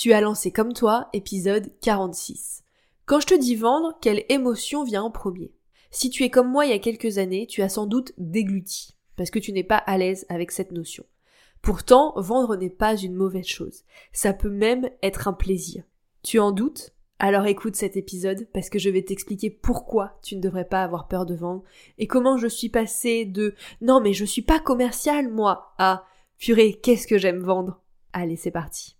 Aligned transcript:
Tu 0.00 0.14
as 0.14 0.22
lancé 0.22 0.50
comme 0.50 0.72
toi, 0.72 1.10
épisode 1.12 1.70
46. 1.82 2.62
Quand 3.04 3.20
je 3.20 3.26
te 3.26 3.34
dis 3.34 3.54
vendre, 3.54 3.98
quelle 4.00 4.24
émotion 4.30 4.82
vient 4.82 5.02
en 5.02 5.10
premier? 5.10 5.52
Si 5.90 6.08
tu 6.08 6.24
es 6.24 6.30
comme 6.30 6.50
moi 6.50 6.64
il 6.64 6.70
y 6.70 6.72
a 6.74 6.78
quelques 6.78 7.18
années, 7.18 7.46
tu 7.46 7.60
as 7.60 7.68
sans 7.68 7.84
doute 7.84 8.14
dégluti, 8.16 8.96
parce 9.16 9.28
que 9.28 9.38
tu 9.38 9.52
n'es 9.52 9.62
pas 9.62 9.76
à 9.76 9.98
l'aise 9.98 10.24
avec 10.30 10.52
cette 10.52 10.72
notion. 10.72 11.04
Pourtant, 11.60 12.14
vendre 12.16 12.56
n'est 12.56 12.70
pas 12.70 12.96
une 12.96 13.14
mauvaise 13.14 13.44
chose. 13.44 13.84
Ça 14.10 14.32
peut 14.32 14.48
même 14.48 14.88
être 15.02 15.28
un 15.28 15.34
plaisir. 15.34 15.84
Tu 16.22 16.38
en 16.38 16.50
doutes? 16.50 16.94
Alors 17.18 17.44
écoute 17.44 17.76
cet 17.76 17.98
épisode 17.98 18.48
parce 18.54 18.70
que 18.70 18.78
je 18.78 18.88
vais 18.88 19.02
t'expliquer 19.02 19.50
pourquoi 19.50 20.18
tu 20.22 20.34
ne 20.34 20.40
devrais 20.40 20.64
pas 20.64 20.82
avoir 20.82 21.08
peur 21.08 21.26
de 21.26 21.34
vendre 21.34 21.62
et 21.98 22.06
comment 22.06 22.38
je 22.38 22.46
suis 22.46 22.70
passée 22.70 23.26
de 23.26 23.54
non 23.82 24.00
mais 24.00 24.14
je 24.14 24.24
suis 24.24 24.40
pas 24.40 24.60
commercial 24.60 25.28
moi 25.28 25.74
à 25.76 26.06
purée 26.38 26.72
qu'est-ce 26.72 27.06
que 27.06 27.18
j'aime 27.18 27.40
vendre? 27.40 27.82
Allez 28.14 28.36
c'est 28.36 28.50
parti. 28.50 28.96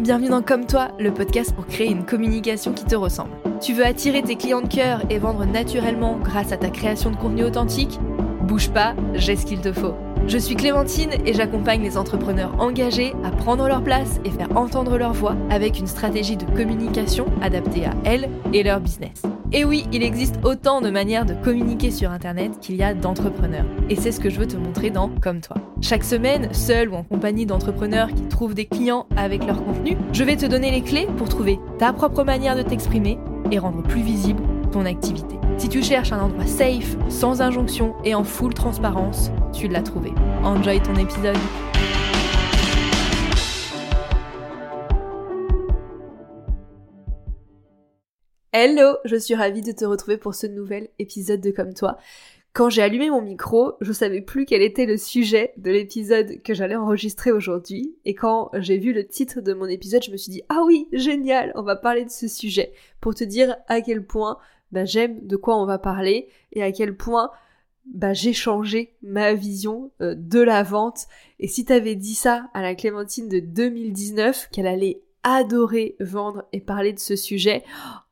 Bienvenue 0.00 0.30
dans 0.30 0.40
Comme 0.40 0.66
toi, 0.66 0.88
le 0.98 1.12
podcast 1.12 1.54
pour 1.54 1.66
créer 1.66 1.90
une 1.90 2.06
communication 2.06 2.72
qui 2.72 2.84
te 2.84 2.96
ressemble. 2.96 3.32
Tu 3.60 3.74
veux 3.74 3.84
attirer 3.84 4.22
tes 4.22 4.36
clients 4.36 4.62
de 4.62 4.66
cœur 4.66 5.02
et 5.10 5.18
vendre 5.18 5.44
naturellement 5.44 6.18
grâce 6.18 6.52
à 6.52 6.56
ta 6.56 6.70
création 6.70 7.10
de 7.10 7.16
contenu 7.16 7.44
authentique? 7.44 8.00
Bouge 8.42 8.70
pas, 8.70 8.94
j'ai 9.14 9.36
ce 9.36 9.44
qu'il 9.44 9.60
te 9.60 9.72
faut. 9.72 9.94
Je 10.26 10.38
suis 10.38 10.56
Clémentine 10.56 11.10
et 11.26 11.34
j'accompagne 11.34 11.82
les 11.82 11.98
entrepreneurs 11.98 12.54
engagés 12.58 13.12
à 13.24 13.30
prendre 13.30 13.68
leur 13.68 13.84
place 13.84 14.20
et 14.24 14.30
faire 14.30 14.56
entendre 14.56 14.96
leur 14.96 15.12
voix 15.12 15.36
avec 15.50 15.78
une 15.78 15.86
stratégie 15.86 16.38
de 16.38 16.46
communication 16.56 17.26
adaptée 17.42 17.84
à 17.84 17.92
elles 18.04 18.30
et 18.54 18.62
leur 18.62 18.80
business. 18.80 19.22
Et 19.52 19.64
oui, 19.64 19.84
il 19.92 20.04
existe 20.04 20.36
autant 20.44 20.80
de 20.80 20.90
manières 20.90 21.26
de 21.26 21.34
communiquer 21.34 21.90
sur 21.90 22.12
Internet 22.12 22.60
qu'il 22.60 22.76
y 22.76 22.84
a 22.84 22.94
d'entrepreneurs. 22.94 23.66
Et 23.88 23.96
c'est 23.96 24.12
ce 24.12 24.20
que 24.20 24.30
je 24.30 24.38
veux 24.38 24.46
te 24.46 24.56
montrer 24.56 24.90
dans 24.90 25.08
Comme 25.08 25.40
toi. 25.40 25.56
Chaque 25.80 26.04
semaine, 26.04 26.54
seul 26.54 26.90
ou 26.90 26.94
en 26.94 27.02
compagnie 27.02 27.46
d'entrepreneurs 27.46 28.08
qui 28.14 28.22
trouvent 28.28 28.54
des 28.54 28.66
clients 28.66 29.06
avec 29.16 29.44
leur 29.44 29.64
contenu, 29.64 29.96
je 30.12 30.22
vais 30.22 30.36
te 30.36 30.46
donner 30.46 30.70
les 30.70 30.82
clés 30.82 31.08
pour 31.16 31.28
trouver 31.28 31.58
ta 31.80 31.92
propre 31.92 32.22
manière 32.22 32.54
de 32.54 32.62
t'exprimer 32.62 33.18
et 33.50 33.58
rendre 33.58 33.82
plus 33.82 34.02
visible 34.02 34.42
ton 34.70 34.86
activité. 34.86 35.34
Si 35.58 35.68
tu 35.68 35.82
cherches 35.82 36.12
un 36.12 36.20
endroit 36.20 36.46
safe, 36.46 36.96
sans 37.08 37.42
injonction 37.42 37.94
et 38.04 38.14
en 38.14 38.22
full 38.22 38.54
transparence, 38.54 39.32
tu 39.52 39.66
l'as 39.66 39.82
trouvé. 39.82 40.12
Enjoy 40.44 40.80
ton 40.80 40.94
épisode. 40.94 41.36
Hello, 48.52 48.96
je 49.04 49.14
suis 49.14 49.36
ravie 49.36 49.62
de 49.62 49.70
te 49.70 49.84
retrouver 49.84 50.16
pour 50.16 50.34
ce 50.34 50.48
nouvel 50.48 50.88
épisode 50.98 51.40
de 51.40 51.52
Comme 51.52 51.72
toi. 51.72 51.98
Quand 52.52 52.68
j'ai 52.68 52.82
allumé 52.82 53.08
mon 53.08 53.22
micro, 53.22 53.74
je 53.80 53.92
savais 53.92 54.22
plus 54.22 54.44
quel 54.44 54.60
était 54.60 54.86
le 54.86 54.96
sujet 54.96 55.52
de 55.56 55.70
l'épisode 55.70 56.42
que 56.42 56.52
j'allais 56.52 56.74
enregistrer 56.74 57.30
aujourd'hui. 57.30 57.94
Et 58.04 58.16
quand 58.16 58.50
j'ai 58.54 58.76
vu 58.78 58.92
le 58.92 59.06
titre 59.06 59.40
de 59.40 59.52
mon 59.52 59.66
épisode, 59.66 60.02
je 60.02 60.10
me 60.10 60.16
suis 60.16 60.32
dit, 60.32 60.42
ah 60.48 60.62
oui, 60.66 60.88
génial, 60.92 61.52
on 61.54 61.62
va 61.62 61.76
parler 61.76 62.04
de 62.04 62.10
ce 62.10 62.26
sujet. 62.26 62.72
Pour 63.00 63.14
te 63.14 63.22
dire 63.22 63.54
à 63.68 63.82
quel 63.82 64.04
point 64.04 64.36
bah, 64.72 64.84
j'aime 64.84 65.24
de 65.28 65.36
quoi 65.36 65.56
on 65.56 65.64
va 65.64 65.78
parler 65.78 66.28
et 66.50 66.64
à 66.64 66.72
quel 66.72 66.96
point 66.96 67.30
bah, 67.86 68.14
j'ai 68.14 68.32
changé 68.32 68.96
ma 69.00 69.32
vision 69.32 69.92
euh, 70.00 70.16
de 70.18 70.40
la 70.40 70.64
vente. 70.64 71.06
Et 71.38 71.46
si 71.46 71.64
t'avais 71.64 71.94
dit 71.94 72.16
ça 72.16 72.50
à 72.52 72.62
la 72.62 72.74
Clémentine 72.74 73.28
de 73.28 73.38
2019, 73.38 74.48
qu'elle 74.50 74.66
allait 74.66 75.02
adorer 75.22 75.94
vendre 76.00 76.42
et 76.52 76.60
parler 76.60 76.92
de 76.92 76.98
ce 76.98 77.14
sujet, 77.14 77.62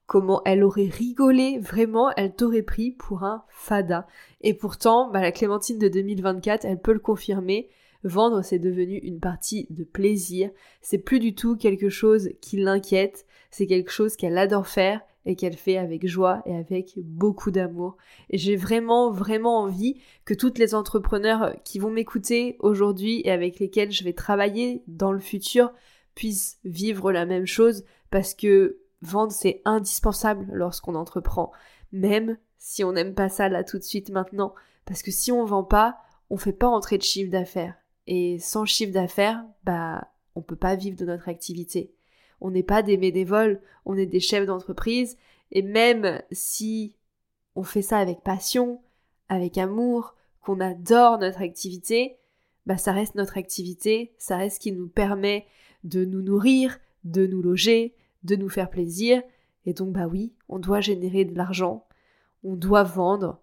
comment 0.09 0.41
elle 0.47 0.65
aurait 0.65 0.89
rigolé, 0.89 1.59
vraiment, 1.59 2.11
elle 2.17 2.35
t'aurait 2.35 2.63
pris 2.63 2.91
pour 2.91 3.25
un 3.25 3.45
fada. 3.51 4.09
Et 4.41 4.55
pourtant, 4.55 5.11
bah, 5.11 5.21
la 5.21 5.33
Clémentine 5.33 5.79
de 5.79 5.87
2024, 5.87 6.65
elle 6.65 6.81
peut 6.81 6.95
le 6.95 6.99
confirmer, 6.99 7.69
vendre 8.03 8.43
c'est 8.43 8.59
devenu 8.59 8.97
une 8.97 9.21
partie 9.21 9.67
de 9.69 9.85
plaisir, 9.85 10.51
c'est 10.81 10.99
plus 10.99 11.21
du 11.21 11.35
tout 11.35 11.57
quelque 11.57 11.91
chose 11.91 12.31
qui 12.41 12.57
l'inquiète, 12.57 13.27
c'est 13.51 13.67
quelque 13.67 13.91
chose 13.91 14.17
qu'elle 14.17 14.39
adore 14.39 14.67
faire 14.67 15.03
et 15.27 15.37
qu'elle 15.37 15.57
fait 15.57 15.77
avec 15.77 16.07
joie 16.07 16.43
et 16.47 16.57
avec 16.57 16.95
beaucoup 16.97 17.51
d'amour. 17.51 17.99
Et 18.31 18.39
j'ai 18.39 18.57
vraiment, 18.57 19.11
vraiment 19.11 19.61
envie 19.61 20.01
que 20.25 20.33
toutes 20.33 20.57
les 20.57 20.75
entrepreneurs 20.75 21.55
qui 21.65 21.79
vont 21.79 21.91
m'écouter 21.91 22.57
aujourd'hui 22.61 23.21
et 23.27 23.31
avec 23.31 23.59
lesquels 23.59 23.93
je 23.93 24.05
vais 24.05 24.15
travailler 24.15 24.83
dans 24.87 25.13
le 25.13 25.21
futur 25.21 25.71
puissent 26.15 26.59
vivre 26.65 27.13
la 27.13 27.27
même 27.27 27.47
chose 27.47 27.85
parce 28.11 28.33
que 28.33 28.79
vendre 29.03 29.33
c'est 29.33 29.63
indispensable 29.65 30.47
lorsqu'on 30.53 30.95
entreprend, 30.95 31.53
même 31.93 32.39
si 32.59 32.85
on 32.85 32.93
n'aime 32.93 33.15
pas 33.15 33.29
ça 33.29 33.49
là 33.49 33.65
tout 33.65 33.79
de 33.79 33.85
suite 33.85 34.11
maintenant, 34.11 34.55
parce 34.85 35.03
que 35.03 35.11
si 35.11 35.33
on 35.33 35.45
vend 35.45 35.65
pas, 35.65 35.99
on 36.31 36.37
fait 36.37 36.53
pas 36.53 36.69
entrer 36.69 36.99
de 36.99 37.03
chiffre 37.03 37.31
d'affaires. 37.31 37.75
Et 38.07 38.39
sans 38.39 38.65
chiffre 38.65 38.93
d'affaires, 38.93 39.45
bah, 39.65 40.09
on 40.35 40.43
peut 40.43 40.57
pas 40.57 40.77
vivre 40.77 40.97
de 40.97 41.05
notre 41.05 41.29
activité. 41.29 41.93
On 42.41 42.51
n'est 42.51 42.63
pas 42.63 42.83
des 42.83 42.97
bénévoles, 42.97 43.61
on 43.85 43.97
est 43.97 44.07
des 44.07 44.21
chefs 44.21 44.47
d'entreprise, 44.47 45.17
et 45.51 45.63
même 45.63 46.23
si 46.31 46.95
on 47.55 47.63
fait 47.63 47.83
ça 47.83 47.99
avec 47.99 48.23
passion, 48.23 48.81
avec 49.29 49.59
amour, 49.59 50.15
qu'on 50.41 50.61
adore 50.61 51.19
notre 51.19 51.43
activité, 51.43 52.17
bah 52.67 52.79
ça 52.79 52.93
reste 52.93 53.15
notre 53.15 53.37
activité, 53.37 54.15
ça 54.19 54.37
reste 54.37 54.57
ce 54.57 54.61
qui 54.61 54.73
nous 54.73 54.89
permet 54.89 55.47
de 55.85 56.05
nous 56.05 56.23
nourrir, 56.23 56.79
de 57.05 57.27
nous 57.27 57.43
loger, 57.43 57.95
de 58.23 58.37
nous 58.37 58.49
faire 58.49 58.71
plaisir, 58.71 59.23
et 59.65 59.73
donc 59.73 59.93
bah 59.93 60.07
oui, 60.07 60.35
on 60.49 60.59
doit 60.59 60.81
générer 60.81 61.25
de 61.25 61.37
l'argent, 61.37 61.87
on 62.45 62.57
doit 62.57 62.85
vendre, 62.85 63.41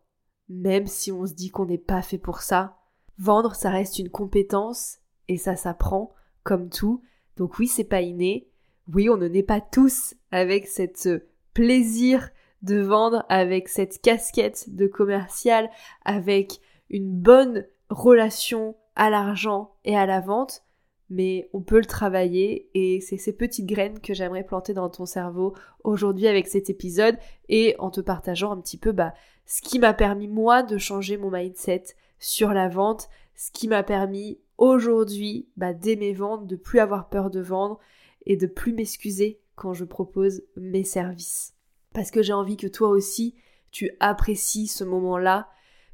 même 0.50 0.88
si 0.88 1.12
on 1.12 1.26
se 1.26 1.34
dit 1.34 1.50
qu'on 1.50 1.66
n'est 1.66 1.78
pas 1.78 2.02
fait 2.02 2.18
pour 2.18 2.40
ça. 2.40 2.78
Vendre, 3.18 3.56
ça 3.56 3.70
reste 3.70 4.00
une 4.00 4.10
compétence, 4.10 4.98
et 5.28 5.38
ça 5.38 5.56
s'apprend, 5.56 6.14
comme 6.44 6.70
tout, 6.70 7.02
donc 7.38 7.58
oui, 7.60 7.68
c'est 7.68 7.84
pas 7.84 8.02
inné, 8.02 8.50
oui, 8.94 9.10
on 9.10 9.18
ne 9.18 9.28
naît 9.28 9.44
pas 9.44 9.62
tous 9.62 10.14
avec 10.32 10.68
cette 10.68 11.10
plaisir 11.54 12.30
de 12.62 12.80
vendre, 12.80 13.26
avec 13.30 13.68
cette 13.68 14.02
casquette 14.02 14.76
de 14.76 14.88
commercial, 14.88 15.70
avec 16.04 16.60
une 16.90 17.12
bonne 17.12 17.66
relation 17.90 18.76
à 18.96 19.10
l'argent 19.10 19.76
et 19.84 19.96
à 19.96 20.06
la 20.06 20.22
vente, 20.22 20.64
mais 21.10 21.50
on 21.54 21.62
peut 21.62 21.78
le 21.78 21.86
travailler 21.86 22.70
et 22.74 23.00
c'est 23.02 23.18
ces 23.18 23.34
petites 23.34 23.68
graines 23.68 24.00
que 24.00 24.14
j'aimerais 24.14 24.44
planter 24.44 24.74
dans 24.74 24.90
ton 24.90 25.06
cerveau 25.06 25.54
aujourd'hui 25.84 26.28
avec 26.28 26.48
cet 26.48 26.70
épisode 26.70 27.18
et 27.48 27.76
en 27.80 27.92
te 27.92 28.02
partageant 28.02 28.52
un 28.52 28.60
petit 28.60 28.78
peu 28.78 28.92
bah, 28.92 29.14
ce 29.46 29.62
qui 29.62 29.80
m'a 29.80 29.94
permis 29.94 30.28
moi 30.28 30.64
de 30.64 30.78
changer 30.78 31.18
mon 31.18 31.30
mindset 31.30 31.84
sur 32.18 32.54
la 32.54 32.68
vente, 32.68 33.10
ce 33.36 33.52
qui 33.52 33.68
m'a 33.68 33.84
permis 33.84 34.40
aujourd'hui 34.58 35.48
bah, 35.58 35.74
d'aimer 35.74 36.14
vendre, 36.14 36.46
de 36.46 36.56
plus 36.56 36.80
avoir 36.80 37.10
peur 37.10 37.30
de 37.30 37.42
vendre 37.42 37.80
et 38.26 38.38
de 38.38 38.48
plus 38.48 38.74
m'excuser 38.74 39.40
quand 39.56 39.74
je 39.74 39.86
propose 39.86 40.44
mes 40.56 40.84
services. 40.84 41.54
Parce 41.94 42.12
que 42.12 42.22
j'ai 42.22 42.34
envie 42.34 42.58
que 42.58 42.68
toi 42.68 42.90
aussi, 42.90 43.36
tu 43.72 43.92
apprécies 44.00 44.68
ce 44.68 44.84
moment-là, 44.84 45.50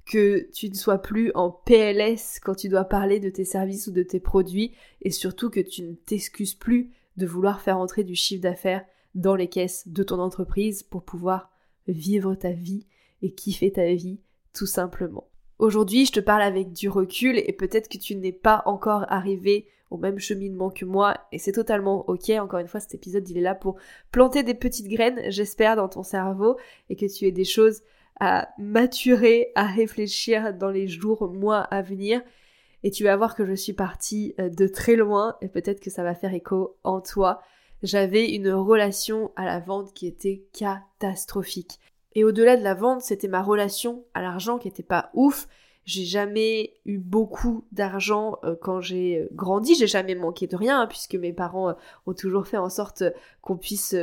que 0.06 0.50
tu 0.52 0.70
ne 0.70 0.74
sois 0.74 1.00
plus 1.00 1.32
en 1.36 1.52
PLS 1.52 2.40
quand 2.44 2.56
tu 2.56 2.70
dois 2.70 2.86
parler 2.86 3.20
de 3.20 3.30
tes 3.30 3.46
services 3.46 3.88
ou 3.88 3.92
de 3.92 4.04
tes 4.04 4.20
produits, 4.20 4.74
et 5.02 5.12
surtout 5.12 5.50
que 5.50 5.60
tu 5.60 5.84
ne 5.84 5.94
t'excuses 5.94 6.56
plus 6.56 6.92
de 7.18 7.26
vouloir 7.26 7.62
faire 7.62 7.78
entrer 7.78 8.04
du 8.04 8.16
chiffre 8.16 8.42
d'affaires 8.42 8.86
dans 9.16 9.36
les 9.36 9.48
caisses 9.48 9.88
de 9.88 10.04
ton 10.04 10.20
entreprise 10.20 10.84
pour 10.84 11.04
pouvoir 11.04 11.52
vivre 11.88 12.36
ta 12.36 12.52
vie 12.52 12.86
et 13.22 13.32
kiffer 13.32 13.72
ta 13.72 13.94
vie 13.94 14.20
tout 14.54 14.66
simplement. 14.66 15.28
Aujourd'hui, 15.60 16.06
je 16.06 16.12
te 16.12 16.20
parle 16.20 16.42
avec 16.42 16.74
du 16.74 16.90
recul 16.90 17.38
et 17.38 17.54
peut-être 17.54 17.88
que 17.88 17.98
tu 17.98 18.16
n'es 18.16 18.32
pas 18.32 18.64
encore 18.66 19.06
arrivé 19.10 19.68
au 19.92 19.98
même 19.98 20.18
cheminement 20.18 20.70
que 20.70 20.86
moi 20.86 21.18
et 21.32 21.38
c'est 21.38 21.52
totalement 21.52 22.10
ok. 22.10 22.30
Encore 22.32 22.60
une 22.60 22.68
fois, 22.68 22.80
cet 22.80 22.96
épisode 22.96 23.30
il 23.30 23.38
est 23.38 23.42
là 23.42 23.56
pour 23.56 23.76
planter 24.12 24.42
des 24.44 24.54
petites 24.54 24.88
graines, 24.88 25.22
j'espère, 25.28 25.76
dans 25.76 25.90
ton 25.90 26.04
cerveau 26.04 26.58
et 26.90 26.96
que 26.96 27.06
tu 27.06 27.26
aies 27.26 27.32
des 27.32 27.46
choses 27.46 27.82
à 28.22 28.50
maturer, 28.60 29.52
à 29.56 29.66
réfléchir 29.66 30.54
dans 30.54 30.70
les 30.70 30.88
jours, 30.88 31.28
mois 31.34 31.62
à 31.62 31.82
venir. 31.82 32.22
Et 32.84 32.92
tu 32.92 33.04
vas 33.04 33.18
voir 33.18 33.36
que 33.36 33.46
je 33.46 33.54
suis 33.54 33.74
partie 33.74 34.36
euh, 34.40 34.48
de 34.48 34.68
très 34.68 34.96
loin 34.96 35.36
et 35.42 35.48
peut-être 35.48 35.80
que 35.80 35.90
ça 35.90 36.04
va 36.04 36.14
faire 36.14 36.34
écho 36.34 36.78
en 36.84 37.02
toi. 37.02 37.42
J'avais 37.82 38.30
une 38.30 38.52
relation 38.52 39.32
à 39.36 39.46
la 39.46 39.60
vente 39.60 39.94
qui 39.96 40.06
était 40.06 40.44
catastrophique. 40.54 41.80
Et 42.14 42.24
au-delà 42.24 42.58
de 42.58 42.64
la 42.64 42.76
vente, 42.76 43.02
c'était 43.02 43.28
ma 43.28 43.42
relation 43.42 44.06
à 44.14 44.22
l'argent 44.22 44.60
qui 44.60 44.68
était 44.68 44.84
pas 44.84 45.10
ouf. 45.16 45.48
J'ai 45.86 46.06
jamais 46.06 46.76
eu 46.86 47.00
beaucoup 47.00 47.66
d'argent 47.72 48.38
euh, 48.44 48.56
quand 48.62 48.82
j'ai 48.82 49.18
euh, 49.18 49.30
grandi, 49.32 49.74
j'ai 49.74 49.88
jamais 49.88 50.14
manqué 50.14 50.46
de 50.46 50.56
rien 50.56 50.82
hein, 50.82 50.88
puisque 50.88 51.16
mes 51.16 51.34
parents 51.34 51.74
ont 52.06 52.14
toujours 52.14 52.46
fait 52.46 52.58
en 52.58 52.70
sorte 52.70 53.04
qu'on 53.42 53.58
puisse 53.58 53.96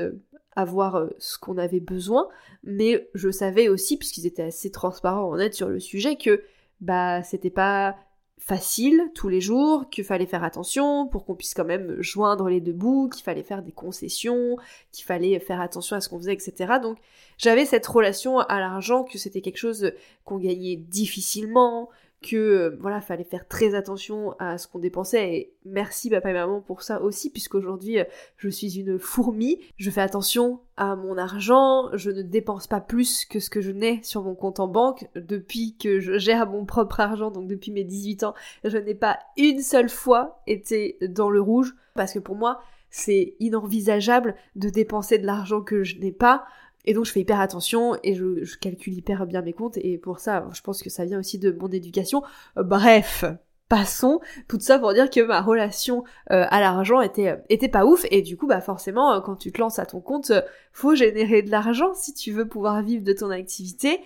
avoir 0.59 1.09
ce 1.19 1.39
qu'on 1.39 1.57
avait 1.57 1.81
besoin, 1.81 2.29
mais 2.65 3.09
je 3.15 3.31
savais 3.31 3.69
aussi 3.69 3.97
puisqu'ils 3.97 4.27
étaient 4.27 4.43
assez 4.43 4.71
transparents 4.71 5.31
en 5.31 5.37
net 5.37 5.55
sur 5.55 5.69
le 5.69 5.79
sujet 5.79 6.17
que 6.17 6.43
bah 6.81 7.23
c'était 7.23 7.51
pas 7.51 7.97
facile 8.39 9.11
tous 9.15 9.29
les 9.29 9.41
jours, 9.41 9.89
qu'il 9.91 10.05
fallait 10.05 10.27
faire 10.27 10.43
attention 10.43 11.07
pour 11.07 11.25
qu'on 11.25 11.35
puisse 11.35 11.55
quand 11.55 11.65
même 11.65 12.01
joindre 12.01 12.49
les 12.49 12.61
deux 12.61 12.73
bouts, 12.73 13.09
qu'il 13.09 13.23
fallait 13.23 13.43
faire 13.43 13.63
des 13.63 13.73
concessions, 13.73 14.57
qu'il 14.91 15.05
fallait 15.05 15.39
faire 15.39 15.61
attention 15.61 15.97
à 15.97 16.01
ce 16.01 16.09
qu'on 16.09 16.19
faisait, 16.19 16.33
etc. 16.33 16.75
Donc 16.83 16.99
j'avais 17.37 17.65
cette 17.65 17.87
relation 17.87 18.39
à 18.39 18.59
l'argent, 18.59 19.05
que 19.05 19.19
c'était 19.19 19.43
quelque 19.43 19.59
chose 19.59 19.93
qu'on 20.25 20.39
gagnait 20.39 20.77
difficilement, 20.77 21.89
que 22.23 22.37
euh, 22.37 22.77
voilà, 22.81 23.01
fallait 23.01 23.25
faire 23.25 23.47
très 23.47 23.75
attention 23.75 24.35
à 24.39 24.59
ce 24.59 24.67
qu'on 24.67 24.79
dépensait. 24.79 25.35
Et 25.35 25.53
merci 25.65 26.11
papa 26.11 26.31
et 26.31 26.33
maman 26.33 26.61
pour 26.61 26.83
ça 26.83 27.01
aussi 27.03 27.31
puisqu'aujourd'hui 27.31 28.01
euh, 28.01 28.05
je 28.37 28.49
suis 28.49 28.79
une 28.79 28.99
fourmi, 28.99 29.61
je 29.77 29.91
fais 29.91 30.01
attention 30.01 30.61
à 30.77 30.97
mon 30.97 31.17
argent, 31.17 31.91
je 31.95 32.11
ne 32.11 32.23
dépense 32.23 32.67
pas 32.67 32.81
plus 32.81 33.25
que 33.25 33.41
ce 33.41 33.51
que 33.51 33.61
je 33.61 33.71
n'ai 33.71 34.03
sur 34.03 34.23
mon 34.23 34.35
compte 34.35 34.61
en 34.61 34.69
banque. 34.69 35.07
Depuis 35.15 35.77
que 35.77 36.01
je 36.01 36.19
gère 36.19 36.49
mon 36.49 36.65
propre 36.65 37.01
argent 37.01 37.31
donc 37.31 37.47
depuis 37.47 37.71
mes 37.71 37.85
18 37.85 38.25
ans, 38.25 38.35
je 38.65 38.79
n'ai 38.79 38.95
pas 38.95 39.19
une 39.37 39.61
seule 39.61 39.91
fois 39.91 40.43
été 40.47 40.99
dans 41.03 41.31
le 41.31 41.41
rouge. 41.41 41.75
Parce 41.95 42.13
que 42.13 42.19
pour 42.19 42.37
moi 42.37 42.61
c'est 42.91 43.35
inenvisageable 43.39 44.35
de 44.57 44.71
dépenser 44.71 45.19
de 45.19 45.27
l'argent 45.27 45.61
que 45.61 45.85
je 45.85 45.99
n'ai 45.99 46.13
pas 46.13 46.47
et 46.89 46.95
donc 46.95 47.05
je 47.05 47.13
fais 47.13 47.21
hyper 47.21 47.39
attention 47.39 47.99
et 48.03 48.15
je, 48.15 48.57
calcule 48.57 48.95
hyper 48.95 49.27
bien 49.27 49.43
mes 49.43 49.53
comptes. 49.53 49.77
Et 49.77 49.99
pour 49.99 50.21
ça 50.21 50.49
je 50.55 50.63
pense 50.63 50.83
que 50.83 50.89
ça 50.89 51.05
vient 51.05 51.19
aussi 51.19 51.39
de 51.39 51.51
mon 51.53 51.69
éducation. 51.69 52.23
Euh, 52.57 52.63
bref, 52.63 53.27
passons 53.69 54.21
tout 54.49 54.59
ça 54.59 54.79
pour 54.79 54.95
dire 54.95 55.11
que 55.11 55.21
ma 55.21 55.43
relation 55.43 56.03
euh, 56.31 56.47
à 56.49 56.61
l'argent 56.61 57.03
était 57.03 57.29
euh, 57.29 57.37
était 57.51 57.69
pas 57.69 57.85
ouf. 57.85 58.07
Et 58.11 58.23
du 58.23 58.39
coup 58.39 58.47
bah 58.47 58.63
forcément 58.63 59.21
quand 59.21 59.37
tu 59.37 59.53
te 59.53 59.61
lances 59.61 59.79
à 59.79 59.85
ton 59.85 60.01
compte 60.01 60.33
faut 60.73 60.95
générer 60.95 61.43
de 61.43 61.51
l'argent 61.51 61.93
si 61.93 62.15
tu 62.15 62.33
veux 62.33 62.49
pouvoir 62.49 62.83
vivre 62.83 63.05
de 63.05 63.13
ton 63.13 63.29
activité. 63.29 64.01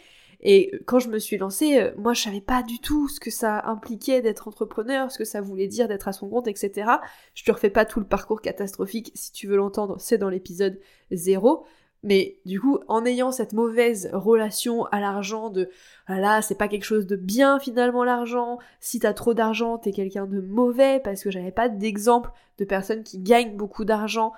Et 0.44 0.72
quand 0.86 0.98
je 0.98 1.08
me 1.08 1.20
suis 1.20 1.38
lancée 1.38 1.92
moi 1.96 2.14
je 2.14 2.22
savais 2.22 2.40
pas 2.40 2.64
du 2.64 2.80
tout 2.80 3.06
ce 3.08 3.20
que 3.20 3.30
ça 3.30 3.64
impliquait 3.66 4.22
d'être 4.22 4.48
entrepreneur 4.48 5.12
ce 5.12 5.18
que 5.18 5.24
ça 5.24 5.40
voulait 5.40 5.68
dire 5.68 5.86
d'être 5.86 6.08
à 6.08 6.12
son 6.12 6.28
compte 6.28 6.48
etc 6.48 6.90
je 7.34 7.44
te 7.44 7.52
refais 7.52 7.70
pas 7.70 7.84
tout 7.84 8.00
le 8.00 8.06
parcours 8.06 8.40
catastrophique. 8.40 9.12
Si 9.14 9.30
tu 9.30 9.46
veux 9.46 9.56
l'entendre 9.56 9.98
c'est 10.00 10.18
dans 10.18 10.30
l'épisode 10.30 10.80
0 11.12 11.64
mais 12.02 12.38
du 12.44 12.60
coup, 12.60 12.80
en 12.88 13.04
ayant 13.04 13.30
cette 13.30 13.52
mauvaise 13.52 14.10
relation 14.12 14.86
à 14.86 15.00
l'argent 15.00 15.50
de 15.50 15.70
ah 16.06 16.18
là, 16.18 16.42
c'est 16.42 16.56
pas 16.56 16.68
quelque 16.68 16.84
chose 16.84 17.06
de 17.06 17.16
bien 17.16 17.60
finalement 17.60 18.04
l'argent, 18.04 18.58
si 18.80 18.98
t'as 18.98 19.14
trop 19.14 19.34
d'argent, 19.34 19.78
t'es 19.78 19.92
quelqu'un 19.92 20.26
de 20.26 20.40
mauvais, 20.40 21.00
parce 21.00 21.22
que 21.22 21.30
j'avais 21.30 21.52
pas 21.52 21.68
d'exemple 21.68 22.30
de 22.58 22.64
personnes 22.64 23.04
qui 23.04 23.18
gagnent 23.18 23.56
beaucoup 23.56 23.84
d'argent 23.84 24.32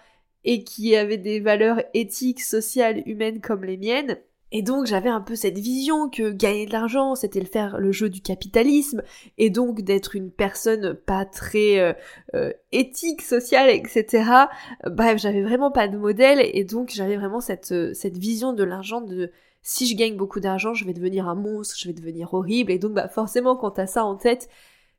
et 0.45 0.63
qui 0.63 0.95
avaient 0.95 1.19
des 1.19 1.41
valeurs 1.41 1.83
éthiques, 1.95 2.43
sociales, 2.43 3.03
humaines 3.07 3.41
comme 3.41 3.65
les 3.65 3.79
miennes, 3.79 4.19
et 4.57 4.63
donc 4.63 4.87
j'avais 4.87 5.09
un 5.09 5.21
peu 5.21 5.35
cette 5.35 5.59
vision 5.59 6.09
que 6.09 6.31
gagner 6.31 6.65
de 6.65 6.73
l'argent, 6.73 7.17
c'était 7.17 7.41
le 7.41 7.47
faire 7.47 7.77
le 7.77 7.91
jeu 7.91 8.09
du 8.09 8.21
capitalisme, 8.21 9.03
et 9.37 9.51
donc 9.51 9.83
d'être 9.83 10.15
une 10.15 10.31
personne 10.31 10.95
pas 10.95 11.25
très 11.25 11.81
euh, 11.81 11.93
euh, 12.37 12.53
éthique, 12.71 13.21
sociale, 13.21 13.69
etc. 13.69 14.47
Bref, 14.89 15.21
j'avais 15.21 15.43
vraiment 15.43 15.73
pas 15.73 15.89
de 15.89 15.99
modèle, 15.99 16.39
et 16.41 16.63
donc 16.63 16.91
j'avais 16.95 17.17
vraiment 17.17 17.41
cette, 17.41 17.73
euh, 17.73 17.93
cette 17.95 18.17
vision 18.17 18.53
de 18.53 18.63
l'argent 18.63 19.01
de 19.01 19.33
si 19.63 19.89
je 19.89 19.97
gagne 19.97 20.17
beaucoup 20.17 20.39
d'argent, 20.39 20.73
je 20.73 20.85
vais 20.85 20.93
devenir 20.93 21.27
un 21.29 21.35
monstre, 21.35 21.75
je 21.77 21.89
vais 21.89 21.95
devenir 21.95 22.33
horrible, 22.33 22.71
et 22.71 22.79
donc 22.79 22.93
bah 22.93 23.09
forcément 23.09 23.57
quand 23.57 23.73
t'as 23.73 23.89
ça 23.89 24.05
en 24.05 24.15
tête, 24.15 24.49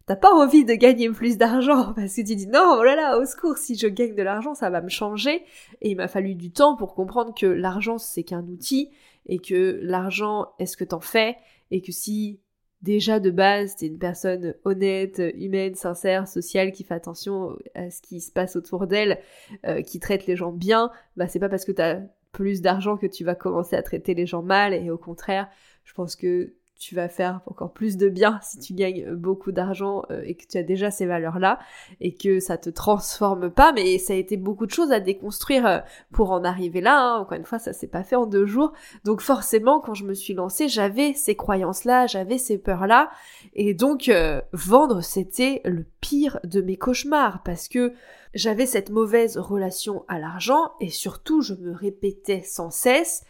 t'as 0.06 0.18
pas 0.18 0.34
envie 0.34 0.66
de 0.66 0.74
gagner 0.74 1.10
plus 1.12 1.38
d'argent 1.38 1.94
parce 1.96 2.13
que 2.13 2.28
tu 2.28 2.36
dis 2.36 2.48
non, 2.48 2.75
oh 2.78 2.84
là 2.84 2.98
là, 2.98 3.18
au 3.19 3.25
secours, 3.25 3.57
si 3.57 3.78
je 3.78 3.88
gagne 3.88 4.16
de 4.16 4.22
l'argent, 4.22 4.54
ça 4.54 4.69
va 4.69 4.81
me 4.81 4.90
changer. 4.90 5.44
Et 5.81 5.92
il 5.92 5.96
m'a 5.96 6.10
fallu 6.10 6.36
du 6.36 6.52
temps 6.52 6.75
pour 6.75 6.94
comprendre 6.94 7.34
que 7.34 7.46
l'argent 7.46 7.98
c'est 7.98 8.24
qu'un 8.24 8.44
outil 8.48 8.90
et 9.25 9.39
que 9.39 9.80
l'argent 9.81 10.48
est 10.60 10.66
ce 10.66 10.77
que 10.77 10.83
t'en 10.83 11.00
fais? 11.00 11.38
Et 11.72 11.81
que 11.81 11.92
si 11.92 12.39
déjà 12.81 13.19
de 13.19 13.31
base 13.31 13.75
t'es 13.75 13.88
une 13.88 13.98
personne 13.98 14.56
honnête, 14.63 15.22
humaine, 15.36 15.75
sincère, 15.75 16.27
sociale, 16.27 16.72
qui 16.72 16.83
fait 16.83 16.94
attention 16.94 17.57
à 17.74 17.89
ce 17.89 18.01
qui 18.01 18.22
se 18.22 18.31
passe 18.31 18.56
autour 18.56 18.88
d'elle, 18.88 19.19
euh, 19.66 19.81
qui 19.81 20.00
traite 20.00 20.27
les 20.27 20.36
gens 20.36 20.51
bien, 20.51 20.92
bah 21.18 21.27
c'est 21.27 21.39
pas 21.39 21.50
parce 21.50 21.66
que 21.66 21.72
t'as 21.72 22.01
plus 22.31 22.62
d'argent 22.62 22.98
que 22.98 23.07
tu 23.07 23.24
vas 23.24 23.33
commencer 23.33 23.75
à 23.77 23.81
traiter 23.81 24.13
les 24.13 24.25
gens 24.25 24.44
mal. 24.44 24.74
Et 24.74 24.89
au 24.89 24.98
contraire, 24.98 25.50
je 25.86 25.94
pense 25.94 26.16
que 26.16 26.54
tu 26.77 26.95
vas 26.95 27.07
faire 27.07 27.42
encore 27.45 27.72
plus 27.72 27.98
de 27.98 28.10
bien 28.10 28.39
si 28.44 28.60
tu 28.60 28.74
gagnes 28.74 29.13
beaucoup 29.13 29.51
d'argent 29.51 30.04
euh, 30.12 30.22
et 30.25 30.36
que 30.36 30.45
tu 30.45 30.57
as 30.57 30.63
déjà 30.63 30.92
ces 30.92 31.06
valeurs-là 31.06 31.60
et 32.01 32.13
que 32.13 32.39
ça 32.39 32.57
te 32.57 32.69
transforme 32.69 33.50
pas. 33.50 33.72
Mais 33.74 33.98
ça 33.98 34.13
a 34.13 34.16
été 34.16 34.38
beaucoup 34.38 34.66
de 34.66 34.72
choses 34.72 34.92
à 34.92 35.00
déconstruire 35.00 35.66
euh, 35.66 35.80
pour 36.12 36.31
en 36.31 36.44
arriver 36.44 36.81
là. 36.81 37.00
Hein. 37.00 37.19
Encore 37.19 37.38
une 37.38 37.45
fois, 37.45 37.60
ça 37.60 37.74
s'est 37.74 37.88
pas 37.88 38.04
fait 38.04 38.16
en 38.16 38.25
deux 38.25 38.45
jours. 38.45 38.74
Donc 39.04 39.22
forcément, 39.22 39.80
quand 39.80 39.94
je 39.94 40.04
me 40.04 40.13
suis 40.13 40.33
lancée, 40.33 40.68
j'avais 40.68 41.13
ces 41.13 41.36
croyances-là, 41.36 42.07
j'avais 42.07 42.38
ces 42.38 42.57
peurs-là. 42.57 43.10
Et 43.54 43.74
donc, 43.74 44.10
euh, 44.10 44.42
vendre, 44.51 45.01
c'était 45.01 45.62
le 45.63 45.86
pire 46.01 46.39
de 46.44 46.62
mes 46.62 46.78
cauchemars 46.78 47.42
parce 47.44 47.69
que 47.69 47.94
j'avais 48.33 48.66
cette 48.66 48.89
mauvaise 48.89 49.38
relation 49.38 50.04
à 50.10 50.19
l'argent 50.19 50.74
et 50.81 50.89
surtout, 50.89 51.42
je 51.42 51.54
me 51.54 51.74
répétais 51.74 52.42
sans 52.44 52.69
cesse 52.69 53.24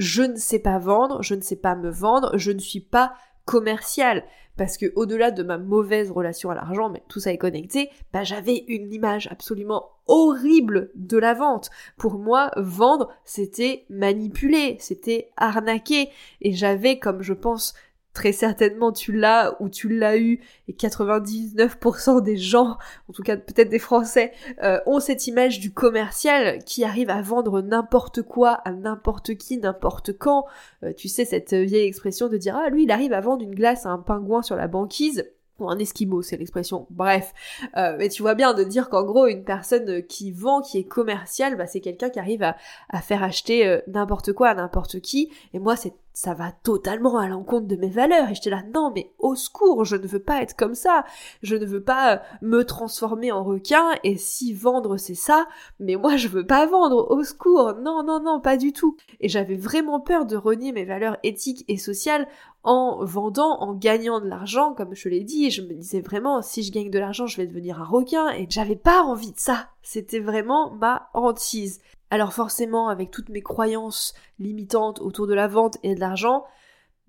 je 0.00 0.22
ne 0.22 0.36
sais 0.36 0.58
pas 0.58 0.78
vendre, 0.78 1.22
je 1.22 1.34
ne 1.34 1.42
sais 1.42 1.56
pas 1.56 1.76
me 1.76 1.90
vendre, 1.90 2.36
je 2.38 2.50
ne 2.50 2.58
suis 2.58 2.80
pas 2.80 3.12
commercial 3.44 4.24
parce 4.56 4.76
que 4.76 4.92
au-delà 4.94 5.30
de 5.30 5.42
ma 5.42 5.58
mauvaise 5.58 6.10
relation 6.10 6.50
à 6.50 6.54
l'argent, 6.54 6.88
mais 6.88 7.02
tout 7.08 7.20
ça 7.20 7.32
est 7.32 7.38
connecté, 7.38 7.90
bah 8.12 8.24
j'avais 8.24 8.64
une 8.68 8.92
image 8.92 9.28
absolument 9.30 9.90
horrible 10.06 10.90
de 10.94 11.18
la 11.18 11.34
vente. 11.34 11.70
Pour 11.98 12.18
moi, 12.18 12.50
vendre, 12.56 13.10
c'était 13.24 13.84
manipuler, 13.90 14.76
c'était 14.80 15.30
arnaquer 15.36 16.08
et 16.40 16.52
j'avais 16.52 16.98
comme 16.98 17.22
je 17.22 17.34
pense 17.34 17.74
très 18.12 18.32
certainement 18.32 18.92
tu 18.92 19.12
l'as 19.12 19.56
ou 19.60 19.68
tu 19.68 19.88
l'as 19.88 20.18
eu 20.18 20.40
et 20.68 20.72
99% 20.72 22.22
des 22.22 22.36
gens, 22.36 22.76
en 23.08 23.12
tout 23.12 23.22
cas 23.22 23.36
peut-être 23.36 23.68
des 23.68 23.78
Français, 23.78 24.32
euh, 24.62 24.80
ont 24.86 25.00
cette 25.00 25.26
image 25.26 25.60
du 25.60 25.72
commercial 25.72 26.62
qui 26.64 26.84
arrive 26.84 27.10
à 27.10 27.22
vendre 27.22 27.60
n'importe 27.60 28.22
quoi 28.22 28.52
à 28.64 28.72
n'importe 28.72 29.36
qui, 29.36 29.58
n'importe 29.58 30.16
quand. 30.16 30.46
Euh, 30.82 30.92
tu 30.96 31.08
sais 31.08 31.24
cette 31.24 31.54
vieille 31.54 31.86
expression 31.86 32.28
de 32.28 32.36
dire 32.36 32.56
ah 32.56 32.70
lui 32.70 32.84
il 32.84 32.90
arrive 32.90 33.12
à 33.12 33.20
vendre 33.20 33.42
une 33.42 33.54
glace 33.54 33.86
à 33.86 33.90
un 33.90 33.98
pingouin 33.98 34.42
sur 34.42 34.56
la 34.56 34.68
banquise 34.68 35.24
un 35.68 35.78
esquimau, 35.78 36.22
c'est 36.22 36.36
l'expression. 36.36 36.86
Bref, 36.90 37.34
euh, 37.76 37.96
mais 37.98 38.08
tu 38.08 38.22
vois 38.22 38.34
bien 38.34 38.54
de 38.54 38.64
dire 38.64 38.88
qu'en 38.88 39.02
gros 39.02 39.26
une 39.26 39.44
personne 39.44 40.02
qui 40.06 40.32
vend, 40.32 40.62
qui 40.62 40.78
est 40.78 40.84
commerciale, 40.84 41.56
bah, 41.56 41.66
c'est 41.66 41.80
quelqu'un 41.80 42.08
qui 42.08 42.18
arrive 42.18 42.42
à, 42.42 42.56
à 42.88 43.00
faire 43.00 43.22
acheter 43.22 43.66
euh, 43.66 43.80
n'importe 43.86 44.32
quoi 44.32 44.48
à 44.48 44.54
n'importe 44.54 45.00
qui. 45.00 45.30
Et 45.52 45.58
moi, 45.58 45.76
c'est 45.76 45.94
ça 46.20 46.34
va 46.34 46.52
totalement 46.52 47.16
à 47.16 47.28
l'encontre 47.28 47.66
de 47.66 47.76
mes 47.76 47.88
valeurs. 47.88 48.28
Et 48.28 48.34
j'étais 48.34 48.50
là, 48.50 48.62
non, 48.74 48.92
mais 48.94 49.10
au 49.18 49.34
secours, 49.34 49.86
je 49.86 49.96
ne 49.96 50.06
veux 50.06 50.18
pas 50.18 50.42
être 50.42 50.54
comme 50.54 50.74
ça. 50.74 51.04
Je 51.42 51.56
ne 51.56 51.64
veux 51.64 51.82
pas 51.82 52.14
euh, 52.14 52.18
me 52.42 52.62
transformer 52.62 53.32
en 53.32 53.42
requin. 53.42 53.92
Et 54.04 54.18
si 54.18 54.52
vendre 54.52 54.98
c'est 54.98 55.14
ça, 55.14 55.46
mais 55.78 55.96
moi 55.96 56.18
je 56.18 56.28
veux 56.28 56.44
pas 56.44 56.66
vendre. 56.66 57.10
Au 57.10 57.24
secours, 57.24 57.72
non, 57.80 58.02
non, 58.02 58.20
non, 58.20 58.38
pas 58.38 58.58
du 58.58 58.74
tout. 58.74 58.98
Et 59.20 59.30
j'avais 59.30 59.56
vraiment 59.56 59.98
peur 59.98 60.26
de 60.26 60.36
renier 60.36 60.72
mes 60.72 60.84
valeurs 60.84 61.16
éthiques 61.22 61.64
et 61.68 61.78
sociales 61.78 62.28
en 62.64 63.02
vendant, 63.02 63.58
en 63.60 63.72
gagnant 63.72 64.20
de 64.20 64.28
l'argent, 64.28 64.74
comme 64.74 64.94
je 64.94 65.08
l'ai 65.08 65.24
dit, 65.24 65.50
je 65.50 65.62
me 65.62 65.72
disais 65.72 66.02
vraiment, 66.02 66.42
si 66.42 66.62
je 66.62 66.70
gagne 66.70 66.90
de 66.90 66.98
l'argent, 66.98 67.26
je 67.26 67.38
vais 67.38 67.46
devenir 67.46 67.80
un 67.80 67.86
requin, 67.86 68.28
et 68.32 68.46
j'avais 68.50 68.76
pas 68.76 69.00
envie 69.00 69.32
de 69.32 69.38
ça. 69.38 69.68
C'était 69.80 70.20
vraiment 70.20 70.70
ma 70.72 71.08
hantise. 71.14 71.80
Alors 72.10 72.32
forcément, 72.32 72.88
avec 72.88 73.10
toutes 73.10 73.28
mes 73.28 73.42
croyances 73.42 74.14
limitantes 74.38 75.00
autour 75.00 75.26
de 75.26 75.34
la 75.34 75.46
vente 75.46 75.78
et 75.82 75.94
de 75.94 76.00
l'argent, 76.00 76.44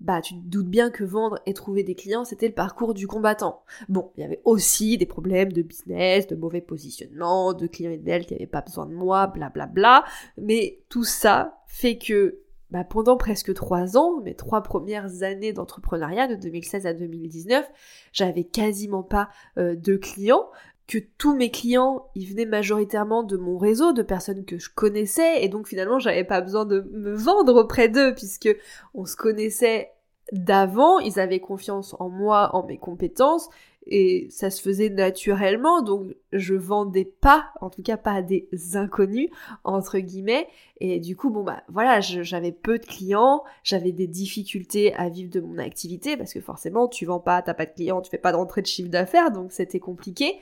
bah 0.02 0.20
tu 0.20 0.34
te 0.34 0.40
doutes 0.40 0.68
bien 0.68 0.90
que 0.90 1.04
vendre 1.04 1.38
et 1.46 1.54
trouver 1.54 1.84
des 1.84 1.94
clients, 1.94 2.24
c'était 2.24 2.48
le 2.48 2.54
parcours 2.54 2.94
du 2.94 3.06
combattant. 3.06 3.62
Bon, 3.88 4.10
il 4.16 4.22
y 4.22 4.24
avait 4.24 4.40
aussi 4.44 4.98
des 4.98 5.06
problèmes 5.06 5.52
de 5.52 5.62
business, 5.62 6.26
de 6.26 6.36
mauvais 6.36 6.60
positionnement, 6.60 7.52
de 7.52 7.66
clients 7.66 7.92
idéaux 7.92 8.20
qui 8.20 8.34
n'avaient 8.34 8.46
pas 8.46 8.62
besoin 8.62 8.86
de 8.86 8.94
moi, 8.94 9.28
blablabla, 9.28 9.66
bla 9.66 10.00
bla, 10.00 10.04
mais 10.38 10.80
tout 10.88 11.04
ça 11.04 11.58
fait 11.66 11.98
que 11.98 12.42
bah, 12.72 12.84
pendant 12.84 13.18
presque 13.18 13.52
trois 13.52 13.98
ans, 13.98 14.22
mes 14.22 14.34
trois 14.34 14.62
premières 14.62 15.22
années 15.22 15.52
d'entrepreneuriat, 15.52 16.26
de 16.26 16.36
2016 16.36 16.86
à 16.86 16.94
2019, 16.94 17.70
j'avais 18.14 18.44
quasiment 18.44 19.02
pas 19.02 19.28
euh, 19.58 19.76
de 19.76 19.96
clients, 19.96 20.48
que 20.86 20.98
tous 21.18 21.34
mes 21.34 21.50
clients, 21.50 22.08
ils 22.14 22.26
venaient 22.26 22.46
majoritairement 22.46 23.22
de 23.22 23.36
mon 23.36 23.56
réseau, 23.56 23.92
de 23.92 24.02
personnes 24.02 24.44
que 24.44 24.58
je 24.58 24.68
connaissais, 24.74 25.44
et 25.44 25.48
donc 25.48 25.68
finalement 25.68 25.98
j'avais 25.98 26.24
pas 26.24 26.40
besoin 26.40 26.64
de 26.64 26.80
me 26.92 27.14
vendre 27.14 27.54
auprès 27.56 27.88
d'eux, 27.88 28.14
puisque 28.14 28.54
on 28.94 29.04
se 29.04 29.16
connaissait 29.16 29.90
d'avant, 30.32 30.98
ils 30.98 31.20
avaient 31.20 31.40
confiance 31.40 31.94
en 31.98 32.08
moi, 32.08 32.50
en 32.54 32.66
mes 32.66 32.78
compétences, 32.78 33.48
et 33.86 34.28
ça 34.30 34.50
se 34.50 34.62
faisait 34.62 34.90
naturellement, 34.90 35.82
donc 35.82 36.14
je 36.32 36.54
vendais 36.54 37.04
pas, 37.04 37.46
en 37.60 37.68
tout 37.68 37.82
cas 37.82 37.96
pas 37.96 38.12
à 38.12 38.22
des 38.22 38.48
inconnus, 38.74 39.28
entre 39.64 39.98
guillemets, 39.98 40.46
et 40.80 41.00
du 41.00 41.16
coup, 41.16 41.30
bon 41.30 41.42
bah 41.42 41.62
voilà, 41.68 42.00
j'avais 42.00 42.52
peu 42.52 42.78
de 42.78 42.86
clients, 42.86 43.42
j'avais 43.64 43.92
des 43.92 44.06
difficultés 44.06 44.94
à 44.94 45.08
vivre 45.08 45.30
de 45.30 45.40
mon 45.40 45.58
activité, 45.58 46.16
parce 46.16 46.32
que 46.32 46.40
forcément, 46.40 46.86
tu 46.86 47.06
vends 47.06 47.20
pas, 47.20 47.42
t'as 47.42 47.54
pas 47.54 47.66
de 47.66 47.72
clients, 47.72 48.00
tu 48.00 48.10
fais 48.10 48.18
pas 48.18 48.32
d'entrée 48.32 48.62
de 48.62 48.68
chiffre 48.68 48.90
d'affaires, 48.90 49.32
donc 49.32 49.52
c'était 49.52 49.80
compliqué, 49.80 50.38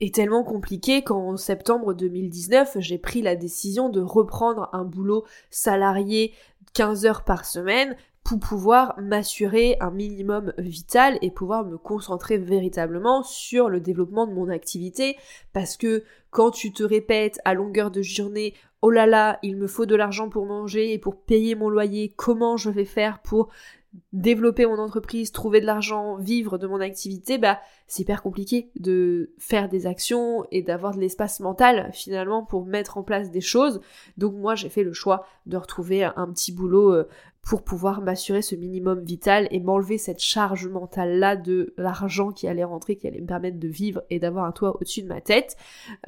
et 0.00 0.10
tellement 0.10 0.44
compliqué 0.44 1.02
qu'en 1.02 1.36
septembre 1.36 1.94
2019, 1.94 2.76
j'ai 2.78 2.98
pris 2.98 3.22
la 3.22 3.36
décision 3.36 3.88
de 3.88 4.00
reprendre 4.00 4.68
un 4.72 4.84
boulot 4.84 5.24
salarié 5.50 6.34
15 6.74 7.06
heures 7.06 7.24
par 7.24 7.44
semaine 7.44 7.96
pour 8.26 8.40
pouvoir 8.40 8.94
m'assurer 8.98 9.76
un 9.80 9.92
minimum 9.92 10.52
vital 10.58 11.16
et 11.22 11.30
pouvoir 11.30 11.64
me 11.64 11.78
concentrer 11.78 12.38
véritablement 12.38 13.22
sur 13.22 13.68
le 13.68 13.78
développement 13.78 14.26
de 14.26 14.34
mon 14.34 14.48
activité 14.48 15.16
parce 15.52 15.76
que 15.76 16.02
quand 16.36 16.50
tu 16.50 16.70
te 16.70 16.84
répètes 16.84 17.40
à 17.46 17.54
longueur 17.54 17.90
de 17.90 18.02
journée 18.02 18.52
oh 18.82 18.90
là 18.90 19.06
là, 19.06 19.38
il 19.42 19.56
me 19.56 19.66
faut 19.66 19.86
de 19.86 19.94
l'argent 19.94 20.28
pour 20.28 20.44
manger 20.44 20.92
et 20.92 20.98
pour 20.98 21.22
payer 21.22 21.54
mon 21.54 21.70
loyer, 21.70 22.12
comment 22.14 22.58
je 22.58 22.68
vais 22.68 22.84
faire 22.84 23.20
pour 23.22 23.48
développer 24.12 24.66
mon 24.66 24.78
entreprise, 24.78 25.32
trouver 25.32 25.62
de 25.62 25.66
l'argent, 25.66 26.16
vivre 26.16 26.58
de 26.58 26.66
mon 26.66 26.80
activité, 26.80 27.38
bah 27.38 27.58
c'est 27.86 28.02
hyper 28.02 28.22
compliqué 28.22 28.70
de 28.78 29.32
faire 29.38 29.70
des 29.70 29.86
actions 29.86 30.44
et 30.50 30.60
d'avoir 30.60 30.94
de 30.94 31.00
l'espace 31.00 31.40
mental 31.40 31.88
finalement 31.94 32.44
pour 32.44 32.66
mettre 32.66 32.98
en 32.98 33.02
place 33.02 33.30
des 33.30 33.40
choses. 33.40 33.80
Donc 34.18 34.34
moi 34.34 34.54
j'ai 34.54 34.68
fait 34.68 34.82
le 34.82 34.92
choix 34.92 35.24
de 35.46 35.56
retrouver 35.56 36.04
un 36.04 36.30
petit 36.30 36.52
boulot 36.52 36.92
euh, 36.92 37.08
pour 37.46 37.62
pouvoir 37.62 38.02
m'assurer 38.02 38.42
ce 38.42 38.56
minimum 38.56 39.00
vital 39.00 39.46
et 39.52 39.60
m'enlever 39.60 39.98
cette 39.98 40.18
charge 40.18 40.66
mentale 40.66 41.20
là 41.20 41.36
de 41.36 41.74
l'argent 41.76 42.32
qui 42.32 42.48
allait 42.48 42.64
rentrer, 42.64 42.96
qui 42.96 43.06
allait 43.06 43.20
me 43.20 43.26
permettre 43.26 43.60
de 43.60 43.68
vivre 43.68 44.02
et 44.10 44.18
d'avoir 44.18 44.44
un 44.46 44.52
toit 44.52 44.76
au-dessus 44.76 45.02
de 45.02 45.08
ma 45.08 45.20
tête. 45.20 45.56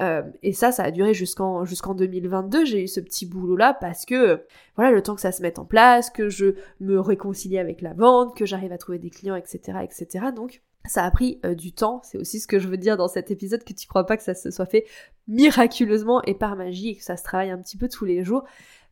Euh, 0.01 0.18
et 0.43 0.53
ça, 0.53 0.71
ça 0.71 0.83
a 0.83 0.91
duré 0.91 1.13
jusqu'en 1.13 1.65
jusqu'en 1.65 1.93
2022. 1.93 2.65
J'ai 2.65 2.83
eu 2.83 2.87
ce 2.87 2.99
petit 2.99 3.25
boulot 3.25 3.55
là 3.55 3.73
parce 3.73 4.05
que 4.05 4.43
voilà 4.75 4.91
le 4.91 5.01
temps 5.01 5.15
que 5.15 5.21
ça 5.21 5.31
se 5.31 5.41
mette 5.41 5.59
en 5.59 5.65
place, 5.65 6.09
que 6.09 6.29
je 6.29 6.55
me 6.79 6.99
réconcilie 6.99 7.57
avec 7.57 7.81
la 7.81 7.93
vente, 7.93 8.35
que 8.35 8.45
j'arrive 8.45 8.71
à 8.71 8.77
trouver 8.77 8.99
des 8.99 9.09
clients, 9.09 9.35
etc., 9.35 9.79
etc. 9.83 10.27
Donc 10.35 10.61
ça 10.85 11.03
a 11.03 11.11
pris 11.11 11.39
euh, 11.45 11.55
du 11.55 11.73
temps, 11.73 12.01
c'est 12.03 12.17
aussi 12.17 12.39
ce 12.39 12.47
que 12.47 12.59
je 12.59 12.67
veux 12.67 12.77
dire 12.77 12.97
dans 12.97 13.07
cet 13.07 13.31
épisode, 13.31 13.63
que 13.63 13.73
tu 13.73 13.87
crois 13.87 14.05
pas 14.05 14.17
que 14.17 14.23
ça 14.23 14.33
se 14.33 14.49
soit 14.49 14.65
fait 14.65 14.85
miraculeusement 15.27 16.21
et 16.23 16.33
par 16.33 16.55
magie 16.55 16.97
que 16.97 17.03
ça 17.03 17.17
se 17.17 17.23
travaille 17.23 17.51
un 17.51 17.59
petit 17.59 17.77
peu 17.77 17.87
tous 17.87 18.05
les 18.05 18.23
jours. 18.23 18.43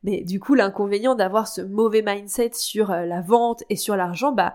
Mais 0.04 0.22
du 0.22 0.40
coup, 0.40 0.54
l'inconvénient 0.54 1.16
d'avoir 1.16 1.48
ce 1.48 1.62
mauvais 1.62 2.04
mindset 2.04 2.52
sur 2.54 2.92
euh, 2.92 3.06
la 3.06 3.22
vente 3.22 3.64
et 3.70 3.76
sur 3.76 3.96
l'argent, 3.96 4.32
bah, 4.32 4.54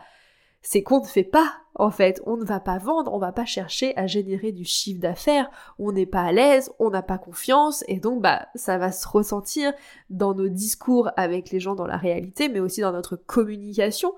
c'est 0.63 0.83
qu'on 0.83 1.01
ne 1.01 1.07
fait 1.07 1.25
pas, 1.25 1.53
en 1.75 1.91
fait. 1.91 2.23
On 2.27 2.37
ne 2.37 2.45
va 2.45 2.61
pas 2.61 2.79
vendre, 2.79 3.13
on 3.13 3.19
va 3.19 3.33
pas 3.33 3.45
chercher 3.45 3.97
à 3.97 4.07
générer 4.07 4.53
du 4.53 4.65
chiffre 4.65 5.01
d'affaires, 5.01 5.51
on 5.79 5.93
n'est 5.93 6.07
pas 6.07 6.23
à 6.23 6.33
l'aise, 6.33 6.71
on 6.79 6.91
n'a 6.91 7.03
pas 7.03 7.19
confiance, 7.19 7.85
et 7.89 7.99
donc, 7.99 8.23
bah, 8.23 8.47
ça 8.55 8.79
va 8.79 8.93
se 8.93 9.07
ressentir 9.07 9.73
dans 10.11 10.35
nos 10.35 10.49
discours 10.49 11.11
avec 11.17 11.51
les 11.51 11.61
gens 11.61 11.75
dans 11.75 11.87
la 11.87 11.97
réalité, 11.97 12.49
mais 12.49 12.61
aussi 12.61 12.81
dans 12.81 12.93
notre 12.93 13.17
communication. 13.17 14.15